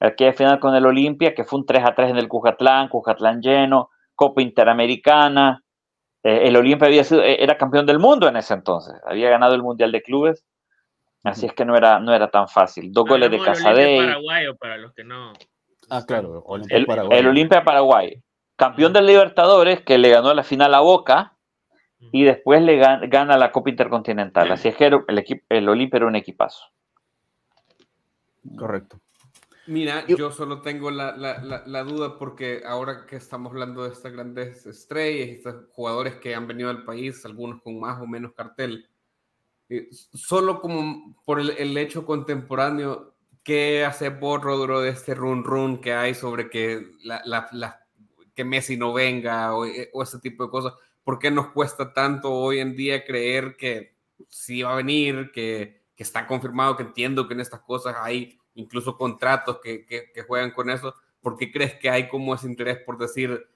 [0.01, 3.43] Aquella final con el Olimpia, que fue un 3 a 3 en el Cujatlán, Cujatlán
[3.43, 5.63] lleno, Copa Interamericana.
[6.23, 9.93] el Olimpia había sido, era campeón del mundo en ese entonces, había ganado el Mundial
[9.93, 10.45] de Clubes
[11.23, 12.93] Así es que no era, no era tan fácil.
[12.93, 13.99] Dos goles de Casadei.
[13.99, 15.33] paraguayo para los que no.
[15.91, 16.45] Ah, claro.
[16.71, 18.23] el, el Olimpia Paraguay.
[18.57, 21.37] Campeón del Libertadores que le ganó la final a Boca
[22.13, 24.51] y después le gana, la Copa Intercontinental.
[24.53, 24.91] Así es que
[25.49, 26.65] el Olimpia era un equipazo.
[28.57, 28.99] Correcto.
[29.67, 34.13] Mira, yo solo tengo la, la, la, duda porque ahora que estamos hablando de estas
[34.13, 38.89] grandes estrellas, estos jugadores que han venido al país, algunos con más o menos cartel,
[39.69, 45.81] eh, solo como por el, hecho contemporáneo, ¿qué hace por Rodro de este run run
[45.81, 47.81] que hay sobre que, la,
[48.35, 50.73] que Messi no venga o, eh, o, ese tipo de cosas?
[51.05, 53.95] ¿Por qué nos cuesta tanto hoy en día creer que
[54.29, 58.40] sí va a venir, que, que está confirmado, que entiendo que en estas cosas hay
[58.55, 60.95] incluso contratos que, que, que, juegan con eso?
[61.21, 63.47] ¿Por qué crees que hay como ese interés por decir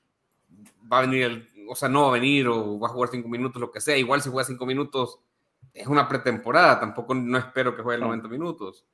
[0.91, 3.61] va a venir, o sea, no va a venir o va a jugar cinco minutos,
[3.61, 3.97] lo que sea?
[3.97, 5.19] Igual si juega cinco minutos
[5.73, 8.85] es una pretemporada, tampoco no espero que juegue 90 minutos.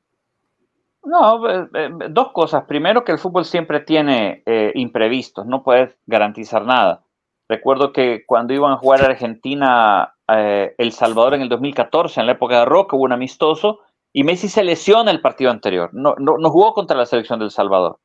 [1.03, 2.65] No, eh, eh, dos cosas.
[2.65, 7.03] Primero que el fútbol siempre tiene eh, imprevistos, no puedes garantizar nada.
[7.49, 12.33] Recuerdo que cuando iban a jugar a Argentina, El Salvador en el 2014, en la
[12.33, 13.81] época de Roca, hubo un amistoso
[14.13, 15.91] y Messi se lesiona el partido anterior.
[15.93, 17.99] No, no, jugó contra la selección del Salvador.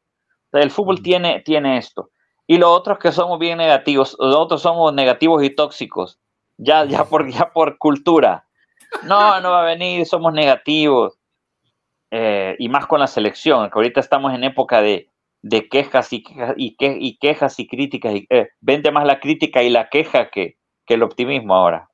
[0.52, 2.12] el fútbol tiene, tiene esto.
[2.48, 4.16] Y lo otro es que somos bien negativos.
[4.20, 6.20] Nosotros somos negativos y tóxicos.
[6.58, 8.46] Ya, ya, por, ya por cultura
[9.04, 11.18] no, no va a venir, somos negativos.
[12.12, 15.10] Eh, y más con la selección, que ahorita estamos en época de,
[15.70, 16.24] quejas y,
[16.56, 18.16] y, y, quejas y críticas.
[18.16, 21.90] Y, eh, vende más la crítica y la queja que, el optimismo ahora.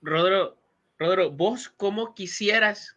[0.00, 0.56] Rodro,
[0.98, 2.96] Rodro, vos cómo quisieras,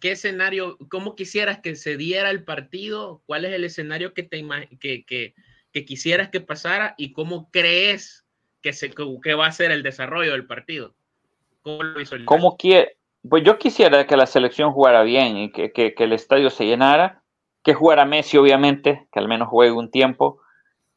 [0.00, 4.44] qué escenario, cómo quisieras que se diera el partido, cuál es el escenario que, te
[4.80, 5.34] que, que,
[5.72, 8.24] que quisieras que pasara y cómo crees
[8.62, 10.94] que, se, que va a ser el desarrollo del partido.
[12.24, 12.96] ¿Cómo quiere?
[13.28, 17.22] Pues yo quisiera que la selección jugara bien y que, el estadio se llenara,
[17.62, 20.40] que jugara Messi, obviamente, que al menos juegue un tiempo,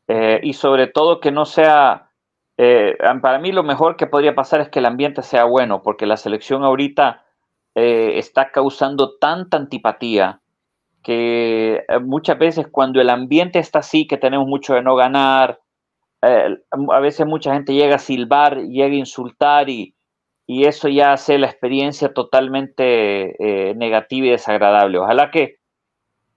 [0.07, 2.08] eh, y sobre todo que no sea.
[2.61, 6.05] Eh, para mí, lo mejor que podría pasar es que el ambiente sea bueno, porque
[6.05, 7.23] la selección ahorita
[7.73, 10.41] eh, está causando tanta antipatía
[11.01, 15.61] que muchas veces cuando el ambiente está así, que tenemos mucho de no ganar,
[16.21, 19.95] a veces mucha gente llega a silbar, llega a insultar y,
[20.45, 24.97] y eso ya hace la experiencia totalmente eh, negativa y desagradable.
[24.97, 25.59] Ojalá que,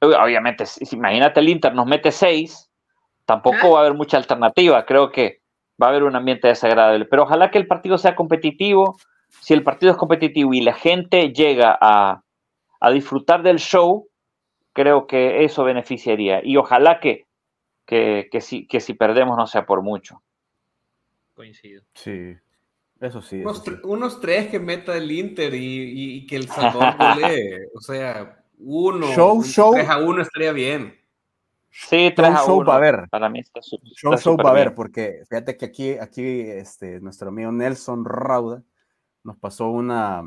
[0.00, 2.70] obviamente, imagínate el Inter nos mete seis,
[3.26, 5.41] tampoco va a haber mucha alternativa, creo que
[5.80, 8.98] va a haber un ambiente desagradable, pero ojalá que el partido sea competitivo,
[9.40, 12.22] si el partido es competitivo y la gente llega a,
[12.92, 14.08] disfrutar del show,
[14.72, 16.40] creo que eso beneficiaría.
[16.44, 17.26] Y ojalá que,
[17.86, 20.22] que, si, que si perdemos no sea por mucho.
[21.34, 21.82] Coincido.
[21.94, 22.36] Sí,
[23.00, 23.42] eso sí.
[23.84, 27.68] Unos, tres que meta el Inter y, que el Salvador golee.
[27.74, 29.06] o sea, uno.
[29.08, 29.72] Show, show.
[29.74, 31.01] 3 a 1 estaría bien.
[31.72, 32.46] Sí, 3 a 1.
[32.46, 33.08] Show a haber.
[33.08, 37.30] Para mí está, show, show va a haber, porque fíjate que aquí, aquí este, nuestro
[37.30, 38.62] amigo Nelson Rauda
[39.24, 40.22] nos pasó una,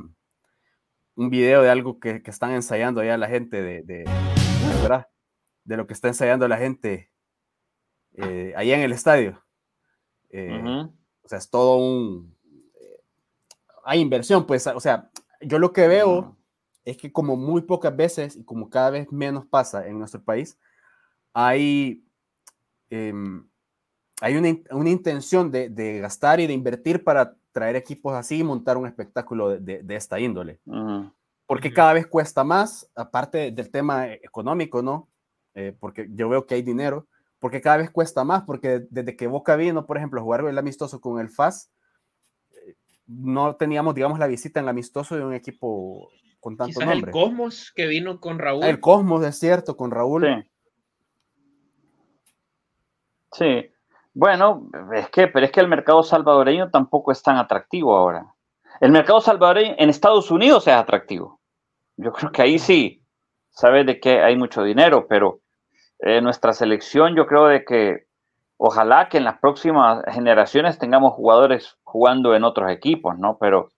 [1.16, 4.06] un video de algo que, que están ensayando allá la gente de, de,
[4.82, 5.08] ¿verdad?
[5.64, 7.12] de lo que está ensayando la gente
[8.14, 9.44] eh, allá en el estadio.
[10.32, 10.64] Eh,
[11.24, 12.36] o sea, es todo un,
[13.84, 16.36] hay inversión, pues, o sea, yo lo que veo
[16.84, 20.58] es que como muy pocas veces y como cada vez menos pasa en nuestro país,
[21.36, 22.02] hay,
[22.90, 23.48] em,
[24.22, 28.44] hay una, una intención de, de, gastar y de invertir para traer equipos así y
[28.44, 30.62] montar un espectáculo de, de, esta índole.
[31.46, 35.10] Porque cada vez cuesta más, aparte del tema económico, ¿no?
[35.54, 37.06] Eh, porque yo veo que hay dinero,
[37.40, 40.58] porque cada vez cuesta más, porque desde que Boca vino, por ejemplo, a jugar el
[40.58, 41.70] amistoso con el FAS,
[43.06, 46.10] no teníamos, digamos, la visita en amistoso de un equipo
[46.40, 47.10] con tanto Quizás nombre.
[47.10, 48.64] el Cosmos que vino con Raúl.
[48.64, 50.24] El Cosmos, es cierto, con Raúl.
[50.24, 50.50] Sí.
[53.38, 53.70] Sí.
[54.14, 58.26] Bueno, es que, pero es que el mercado salvadoreño tampoco es tan atractivo ahora.
[58.80, 61.42] El mercado salvadoreño en Estados Unidos es atractivo.
[61.98, 63.04] Yo creo que ahí sí,
[63.50, 65.42] sabes de que hay mucho dinero, pero
[66.00, 68.06] eh, nuestra selección, yo creo de que
[68.58, 73.38] ojalá que en las próximas generaciones tengamos jugadores jugando en otros equipos, ¿no?
[73.40, 73.70] Pero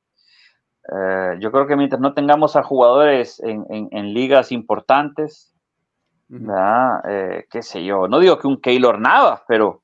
[0.91, 5.53] eh, yo creo que mientras no tengamos a jugadores en, en- en ligas importantes.
[6.28, 7.01] ¿Verdad?
[7.09, 9.84] Eh, qué sé yo, no digo que un Keylor Navas, pero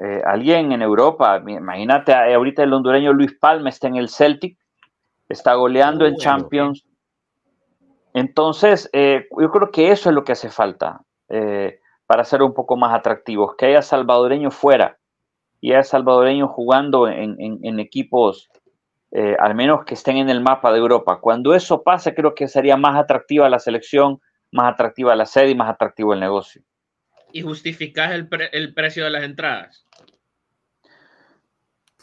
[0.00, 4.58] eh, alguien en Europa, imagínate eh, ahorita el hondureño Luis Palma está en el Celtic,
[5.28, 6.16] está goleando en.
[6.16, 6.84] Champions.
[8.14, 11.00] Entonces, eh, yo creo que eso es lo que hace falta
[12.06, 14.96] para ser un poco más atractivos, que haya salvadoreños fuera
[15.60, 18.48] y haya salvadoreños jugando en, en- en equipos,
[19.10, 21.18] eh, al menos que estén en el mapa de Europa.
[21.20, 24.20] Cuando eso pase, creo que sería más atractiva la selección,
[24.52, 26.62] más atractiva la sede y más atractivo el negocio.
[27.32, 29.86] Y justificas el, pre- el precio de las entradas.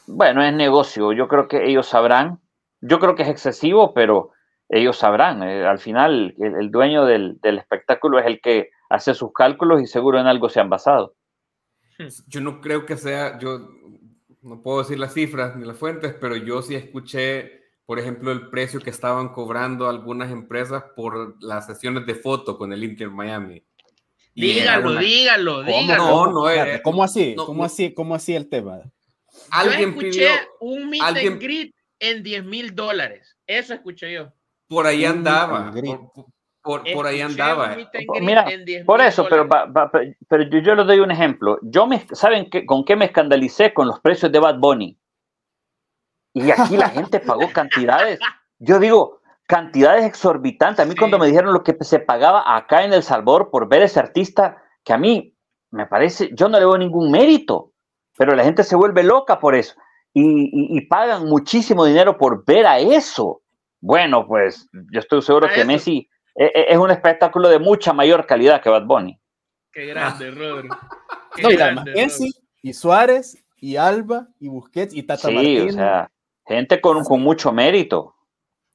[0.05, 2.39] Bueno, es negocio, yo creo que ellos sabrán.
[2.81, 4.31] Yo creo que es excesivo, pero
[4.67, 5.41] ellos sabrán.
[5.43, 9.81] Eh, al final, el, el dueño del, del espectáculo es el que hace sus cálculos
[9.81, 11.15] y seguro en algo se han basado.
[12.27, 13.69] Yo no creo que sea, yo
[14.41, 18.49] no puedo decir las cifras ni las fuentes, pero yo sí escuché, por ejemplo, el
[18.49, 23.63] precio que estaban cobrando algunas empresas por las sesiones de foto con el Inter Miami.
[24.35, 25.79] Y Dígalo, una- dígalo, ¿Cómo?
[25.79, 26.03] dígalo.
[26.05, 27.35] No, no, eh, ¿Cómo así?
[27.35, 27.93] no, ¿Cómo así?
[27.93, 28.79] ¿Cómo así el tema?
[29.51, 30.29] Alguien yo escuché pidió,
[30.61, 33.35] un meet alguien- and greet en 10 mil dólares.
[33.45, 34.31] Eso escuché yo.
[34.67, 36.11] por ahí andaba, por,
[36.63, 37.77] por- por ahí andaba.
[38.21, 39.91] mira, en 10 Por eso, pero, pero-
[40.27, 41.59] pero yo, yo les doy un ejemplo.
[41.61, 43.71] Yo me, ¿Saben qué, con qué me escandalicé?
[43.73, 44.97] Con los precios de Bad Bunny.
[46.33, 48.19] Y aquí la gente pagó cantidades.
[48.59, 50.79] Yo digo, cantidades exorbitantes.
[50.83, 50.97] A mí Sí.
[50.97, 54.61] cuando me dijeron lo que se pagaba acá en El Salvador por ver ese artista,
[54.83, 55.35] que a mí
[55.71, 57.71] me parece, yo no le veo ningún mérito,
[58.17, 59.75] pero la gente se vuelve loca por eso.
[60.13, 63.41] Y, y- y pagan muchísimo dinero por ver a eso.
[63.81, 65.67] Bueno, pues yo estoy seguro A que eso.
[65.67, 69.19] Messi e- e- es un espectáculo de mucha mayor calidad que Bad Bunny.
[69.71, 70.69] Qué grande, Rodri.
[71.35, 72.31] Qué No, y además grande, Messi,
[72.61, 76.11] y Suárez, y Alba, y Busquets, y Tata Sí, o sea,
[76.45, 78.15] gente con, con mucho mérito.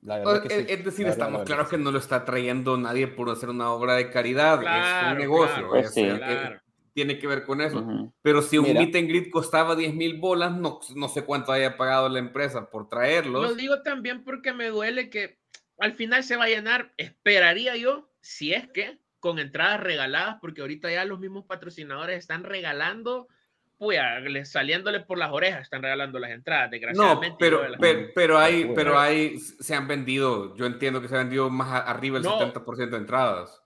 [0.02, 0.72] La verdad que Es, sí.
[0.72, 3.70] es decir, La estamos claros que que no lo está trayendo nadie por hacer una
[3.72, 6.02] obra de caridad, es Claro, un negocio, claro, Pues es- sí.
[6.02, 6.60] eh, claro.
[6.94, 7.78] tiene que ver con eso.
[7.80, 8.12] Ujú.
[8.22, 8.80] Pero si un Mira.
[8.80, 12.70] meet and greet costaba 10 mil bolas, no, no sé cuánto haya pagado la empresa
[12.70, 13.42] por traerlos.
[13.42, 15.38] Lo digo también porque me duele que
[15.78, 20.60] al final se va a llenar, esperaría yo, si es que con entradas regaladas, porque
[20.60, 23.26] ahorita ya los mismos patrocinadores están regalando,
[23.78, 27.36] pues a- le- saliéndole por las orejas, están regalando las entradas, No, desgraciadamente.
[27.38, 31.00] pero, yo de las- pero, pero hay, Pero- pero hay, se han vendido, yo entiendo
[31.00, 32.38] que se han vendido más arriba del No.
[32.38, 33.62] 70% de entradas.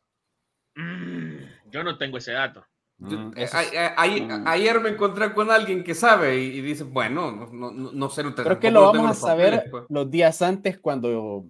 [0.76, 1.36] Mm,
[1.70, 2.64] yo no tengo ese dato.
[2.98, 4.44] Yo- Mm, a- a- ayer, Mm.
[4.46, 8.08] ayer me encontré con alguien que sabe y, y dice, bueno, no, no, no, no
[8.10, 9.84] sé, no te- Creo que lo vamos a papeles, saber pues.
[9.88, 11.46] los días antes cuando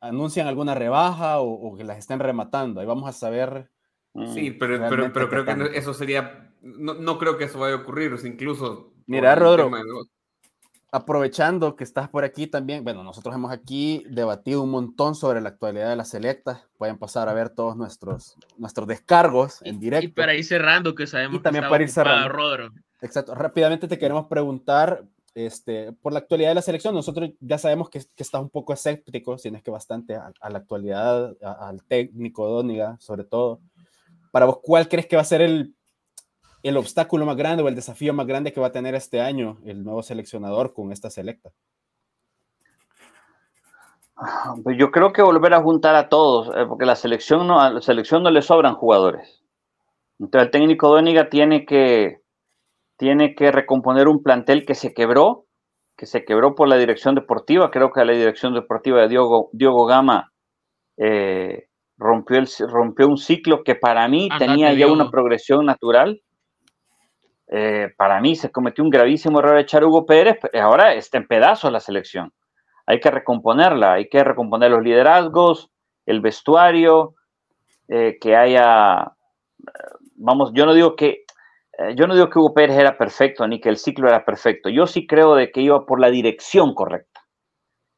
[0.00, 2.80] anuncian alguna rebaja o, o que las estén rematando.
[2.80, 3.70] Ahí vamos a saber.
[4.14, 4.32] Mm.
[4.32, 7.74] Sí, pero, pero, pero creo que no- eso sería, no, no creo que eso vaya
[7.76, 8.92] a ocurrir, incluso...
[9.06, 9.70] Mira, el Rodro,
[10.90, 15.50] Aprovechando que estás por aquí también, bueno, nosotros hemos aquí debatido un montón sobre la
[15.50, 16.66] actualidad de la selecta.
[16.78, 20.14] Pueden pasar a ver todos nuestros, nuestros descargos en Y directo.
[20.22, 22.30] para ir cerrando, que sabemos Y también que para ir cerrando.
[22.30, 22.70] Rodro.
[23.02, 23.34] Exacto.
[23.34, 25.04] Rápidamente te queremos preguntar
[25.34, 26.94] este, por la actualidad de la selección.
[26.94, 30.32] Nosotros ya sabemos que, que estás un poco escéptico, si no es que bastante, a,
[30.40, 33.60] a la actualidad, a- al técnico Dóniga, sobre todo.
[34.32, 35.74] Para vos, ¿cuál crees que va a ser el,
[36.62, 39.58] el obstáculo más grande o el desafío más grande que va a tener este año
[39.64, 41.50] el nuevo seleccionador con esta selecta?
[44.64, 47.70] Pues yo creo que volver a juntar a todos, eh, porque la selección no, a
[47.70, 49.44] la selección no le sobran jugadores.
[50.18, 52.20] Entonces el técnico Dóniga tiene que,
[52.96, 55.46] tiene que recomponer un plantel que se quebró,
[55.96, 57.70] que se quebró por la dirección deportiva.
[57.70, 60.32] Creo que la dirección deportiva de Diogo, Diogo Gama
[60.96, 64.94] eh, rompió, el, rompió un ciclo que para mí tenía ya Diogo.
[64.94, 66.20] una progresión natural.
[67.50, 71.18] Eh, para mí se cometió un gravísimo error echar a Hugo Pérez, pero ahora está
[71.18, 72.32] en pedazos la selección
[72.88, 75.70] hay que recomponerla, hay que recomponer los liderazgos,
[76.06, 77.16] el vestuario,
[77.86, 79.12] eh, que haya,
[79.58, 79.72] eh,
[80.16, 81.26] vamos, yo no digo que,
[81.78, 84.70] eh, yo no digo que Hugo Pérez era perfecto, ni que el ciclo era perfecto,
[84.70, 87.20] yo sí creo de que iba por la dirección correcta.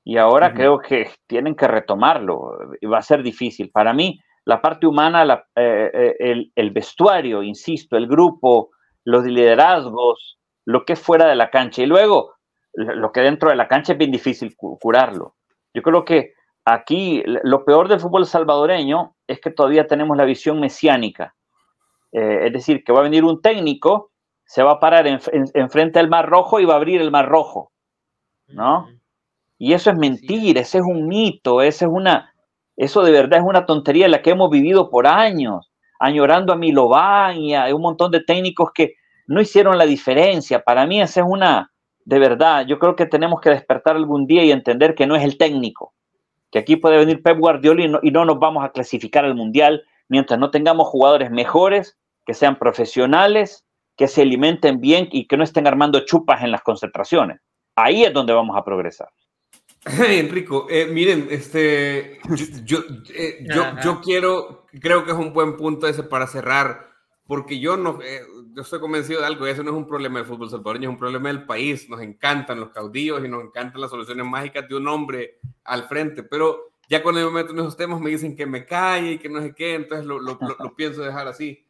[0.05, 0.57] Y ahora Ujú.
[0.57, 2.59] creo que tienen que retomarlo,
[2.93, 3.71] va a ser difícil.
[3.71, 8.71] Para mí, la parte humana, la- el, el vestuario, insisto, el grupo,
[9.05, 11.83] los liderazgos, lo que es fuera de la cancha.
[11.83, 12.35] Y luego,
[12.73, 15.35] lo que dentro de la cancha es bien difícil cu- curarlo.
[15.75, 16.35] Yo creo que
[16.65, 21.35] aquí lo peor del fútbol salvadoreño es que todavía tenemos la visión mesiánica.
[22.13, 24.11] Eh, es decir, que va a venir un técnico,
[24.45, 27.11] se va a parar enfrente en, frente del Mar Rojo y va a abrir el
[27.13, 27.71] Mar Rojo,
[28.49, 28.89] ¿no?
[29.59, 32.35] Y eso es mentira, ese es un mito, ese es una,
[32.77, 35.70] eso de verdad es una tontería en la que hemos vivido por años,
[36.01, 38.95] añorando a Milovan y a un montón de técnicos que
[39.27, 40.61] no hicieron la diferencia.
[40.61, 41.71] Para mí esa es una,
[42.05, 45.23] de verdad, yo creo que tenemos que despertar algún día y entender que no es
[45.23, 45.95] el técnico,
[46.51, 50.41] que aquí puede venir Pep Guardiola y no nos vamos a clasificar al Mundial mientras
[50.41, 51.97] no tengamos jugadores mejores,
[52.27, 53.65] que sean profesionales,
[53.97, 57.41] que se alimenten bien y que no estén armando chupas en las concentraciones.
[57.77, 59.11] Ahí es donde vamos a progresar.
[59.87, 62.21] Enrico, eh, miren, este,
[62.65, 62.81] yo,
[63.15, 66.91] eh, yo, yo, quiero, creo que es un buen punto ese para cerrar,
[67.27, 68.21] porque yo no, eh,
[68.53, 70.99] yo estoy convencido de algo, eso no es un problema del fútbol salvadoreño, es un
[70.99, 71.89] problema del país.
[71.89, 76.25] Nos encantan los caudillos y nos encantan las soluciones mágicas de un hombre al frente,
[76.25, 79.19] pero ya cuando yo me meto en esos temas me dicen que me calle y
[79.19, 81.65] que no sé qué, entonces lo, lo, lo, pienso dejar así.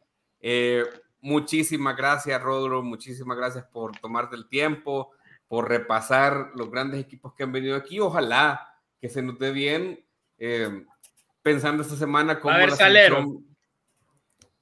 [1.21, 5.11] Muchísimas gracias, Rodro, muchísimas gracias por tomarte el tiempo,
[5.51, 7.99] por repasar los grandes equipos que han venido aquí.
[7.99, 10.01] Ojalá que se nos dé bien,
[10.37, 10.85] eh,
[11.41, 13.45] pensando esta semana cómo la selección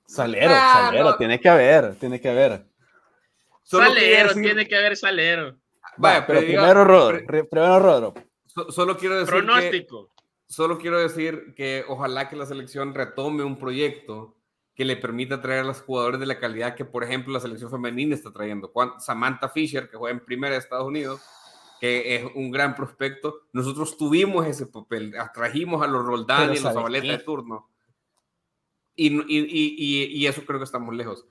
[0.07, 2.65] Salero, ah, salero, tiene que haber, tiene que haber.
[3.61, 5.59] salero, tiene que haber salero.
[5.95, 8.13] Vaya, pero, primero Rodro, primero Rodro.
[8.71, 10.11] solo quiero decir Pronóstico.
[10.47, 14.38] solo quiero decir que ojalá que la selección retome un proyecto
[14.79, 17.69] que le permita traer a los jugadores de la calidad que, por ejemplo, la selección
[17.69, 18.71] femenina está trayendo.
[18.99, 21.19] Samantha Fisher, que juega en primera de Estados Unidos,
[21.81, 23.41] que es un gran prospecto.
[23.51, 27.67] Nosotros tuvimos ese papel, trajimos a los Roldán y a los Zabaleta de turno
[28.99, 31.25] y, eso creo que estamos lejos.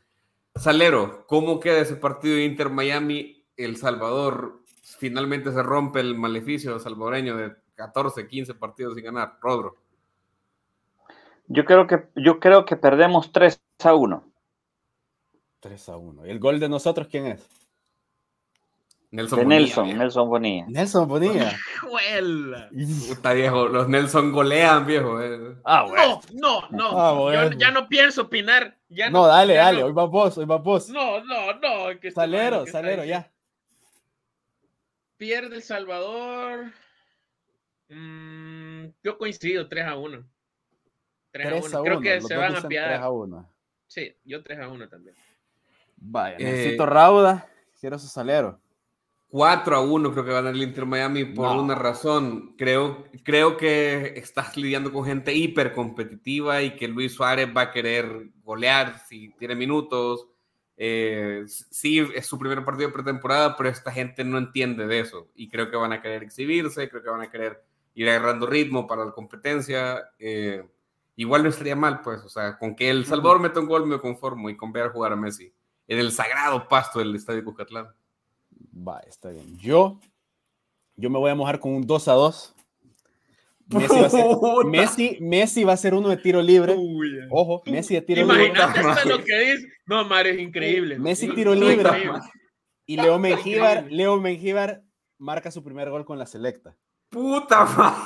[0.54, 3.46] Salero, ¿cómo queda ese partido de Inter Miami?
[3.56, 4.62] El Salvador
[4.98, 9.38] finalmente se rompe el maleficio salvadoreño de 14, 15 partidos sin ganar.
[9.40, 9.76] Rodro.
[11.48, 14.32] Yo creo que, yo creo que perdemos 3 a 1.
[15.60, 16.26] 3 a 1.
[16.26, 17.48] ¿Y el gol de nosotros quién es?
[19.10, 20.66] Nelson, Bonilla, Nelson, Nelson Bonilla.
[20.68, 21.58] Nelson Bonilla.
[23.08, 25.22] Puta viejo, los Nelson golean, viejo.
[25.22, 25.56] Eh.
[25.64, 26.20] Ah, bueno.
[26.34, 27.30] No, no, no.
[27.30, 28.76] Ah, Yo ya no pienso opinar.
[28.90, 30.90] Ya no, dale, dale, hoy va vos, hoy va vos.
[30.90, 31.98] No, no, no.
[31.98, 33.30] Que salero, salero, ya.
[35.16, 36.72] Pierde El Salvador.
[37.88, 40.22] Mm, yo coincido, 3 a 1.
[41.30, 41.84] 3, a 1.
[41.84, 42.88] Creo que se van a piar.
[42.88, 43.54] 3 a 1.
[43.86, 45.16] Sí, yo 3 a 1 también.
[45.96, 47.48] Vaya, eh, necesito Rauda.
[47.80, 48.60] Quiero su salero.
[49.30, 52.54] 4 a 1 creo que va a ganar el Inter Miami por una razón.
[52.56, 57.70] Creo, creo que estás lidiando con gente hiper competitiva y que Luis Suárez va a
[57.70, 60.26] querer golear si tiene minutos.
[60.78, 65.28] Eh, sí, es su primer partido de pretemporada, pero esta gente no entiende de eso
[65.34, 67.62] y creo que van a querer exhibirse, creo que van a querer
[67.94, 70.08] ir agarrando ritmo para la competencia.
[70.18, 70.64] Eh,
[71.18, 73.98] igual no estaría mal, pues, o sea, con que El Salvador meta un gol me
[73.98, 75.52] conformo y con ver jugar a Messi
[75.88, 77.88] en el sagrado pasto del Estadio Cucatlán.
[78.72, 79.58] Va, está bien.
[79.58, 79.98] Yo,
[80.94, 82.54] yo me voy a mojar con un 2 a 2.
[83.66, 84.24] Messi va, a ser,
[84.66, 86.76] Messi, Messi va a ser uno de tiro libre.
[87.30, 88.46] Ojo, Messi de tiro libre.
[88.46, 89.68] Imagínate lo que dice.
[89.86, 91.00] No, Mario, es increíble.
[91.00, 91.90] Messi tiro libre.
[92.86, 94.84] Y Leo Mengíbar, Leo Mengíbar
[95.18, 96.76] marca su primer gol con la selecta.
[97.10, 98.02] Puta madre.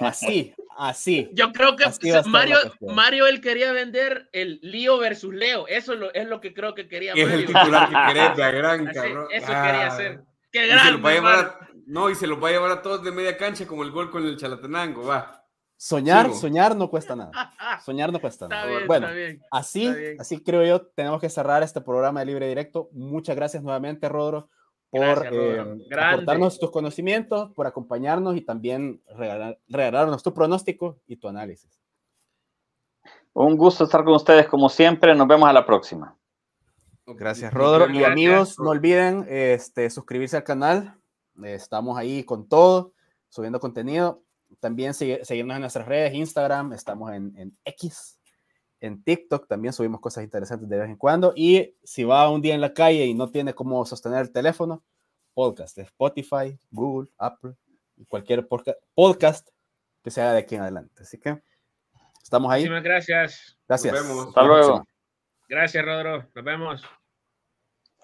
[0.00, 1.30] Así, así.
[1.32, 1.84] Yo creo que
[2.26, 5.66] Mario, Mario él quería vender el Lío versus Leo.
[5.68, 7.12] Eso es lo, es lo que creo que quería.
[7.12, 9.26] Es el titular que querés, la gran cabrón.
[9.30, 10.22] Eso quería hacer.
[10.50, 11.02] Qué gran.
[11.86, 14.10] no, y se lo va a llevar a todos de media cancha como el gol
[14.10, 15.36] con el Chalatenango, va.
[15.76, 17.30] Soñar, soñar no cuesta nada.
[17.84, 18.84] Soñar no cuesta nada.
[18.86, 19.08] bueno,
[19.50, 22.90] así, así creo yo, tenemos que cerrar este programa de Libre Directo.
[22.92, 24.50] Muchas gracias nuevamente, Rodro
[24.90, 29.02] por eh, aportarnos tus conocimientos, por acompañarnos y también
[29.68, 31.80] regalarnos tu pronóstico y tu análisis.
[33.32, 35.14] Un gusto estar con ustedes como siempre.
[35.14, 36.16] Nos vemos a la próxima.
[37.06, 37.90] Gracias, Rodro.
[37.90, 40.96] Y amigos, no olviden este, suscribirse al canal.
[41.42, 42.92] Estamos ahí con todo,
[43.28, 44.22] subiendo contenido.
[44.58, 48.19] También seguirnos en nuestras redes, Instagram, estamos en, en X,
[48.80, 51.32] en TikTok también subimos cosas interesantes de vez en cuando.
[51.36, 54.82] Y si va un día en la calle y no tiene cómo sostener el teléfono,
[55.34, 57.52] podcast de Spotify, Google, Apple,
[58.08, 58.48] cualquier
[58.94, 59.48] podcast
[60.02, 61.02] que se haga de aquí en adelante.
[61.02, 61.42] Así que
[62.22, 62.62] estamos ahí.
[62.62, 63.58] Muchísimas gracias.
[63.68, 63.94] Gracias.
[63.94, 64.84] Hasta luego.
[65.48, 66.28] Gracias, Rodro.
[66.34, 66.99] Nos vemos.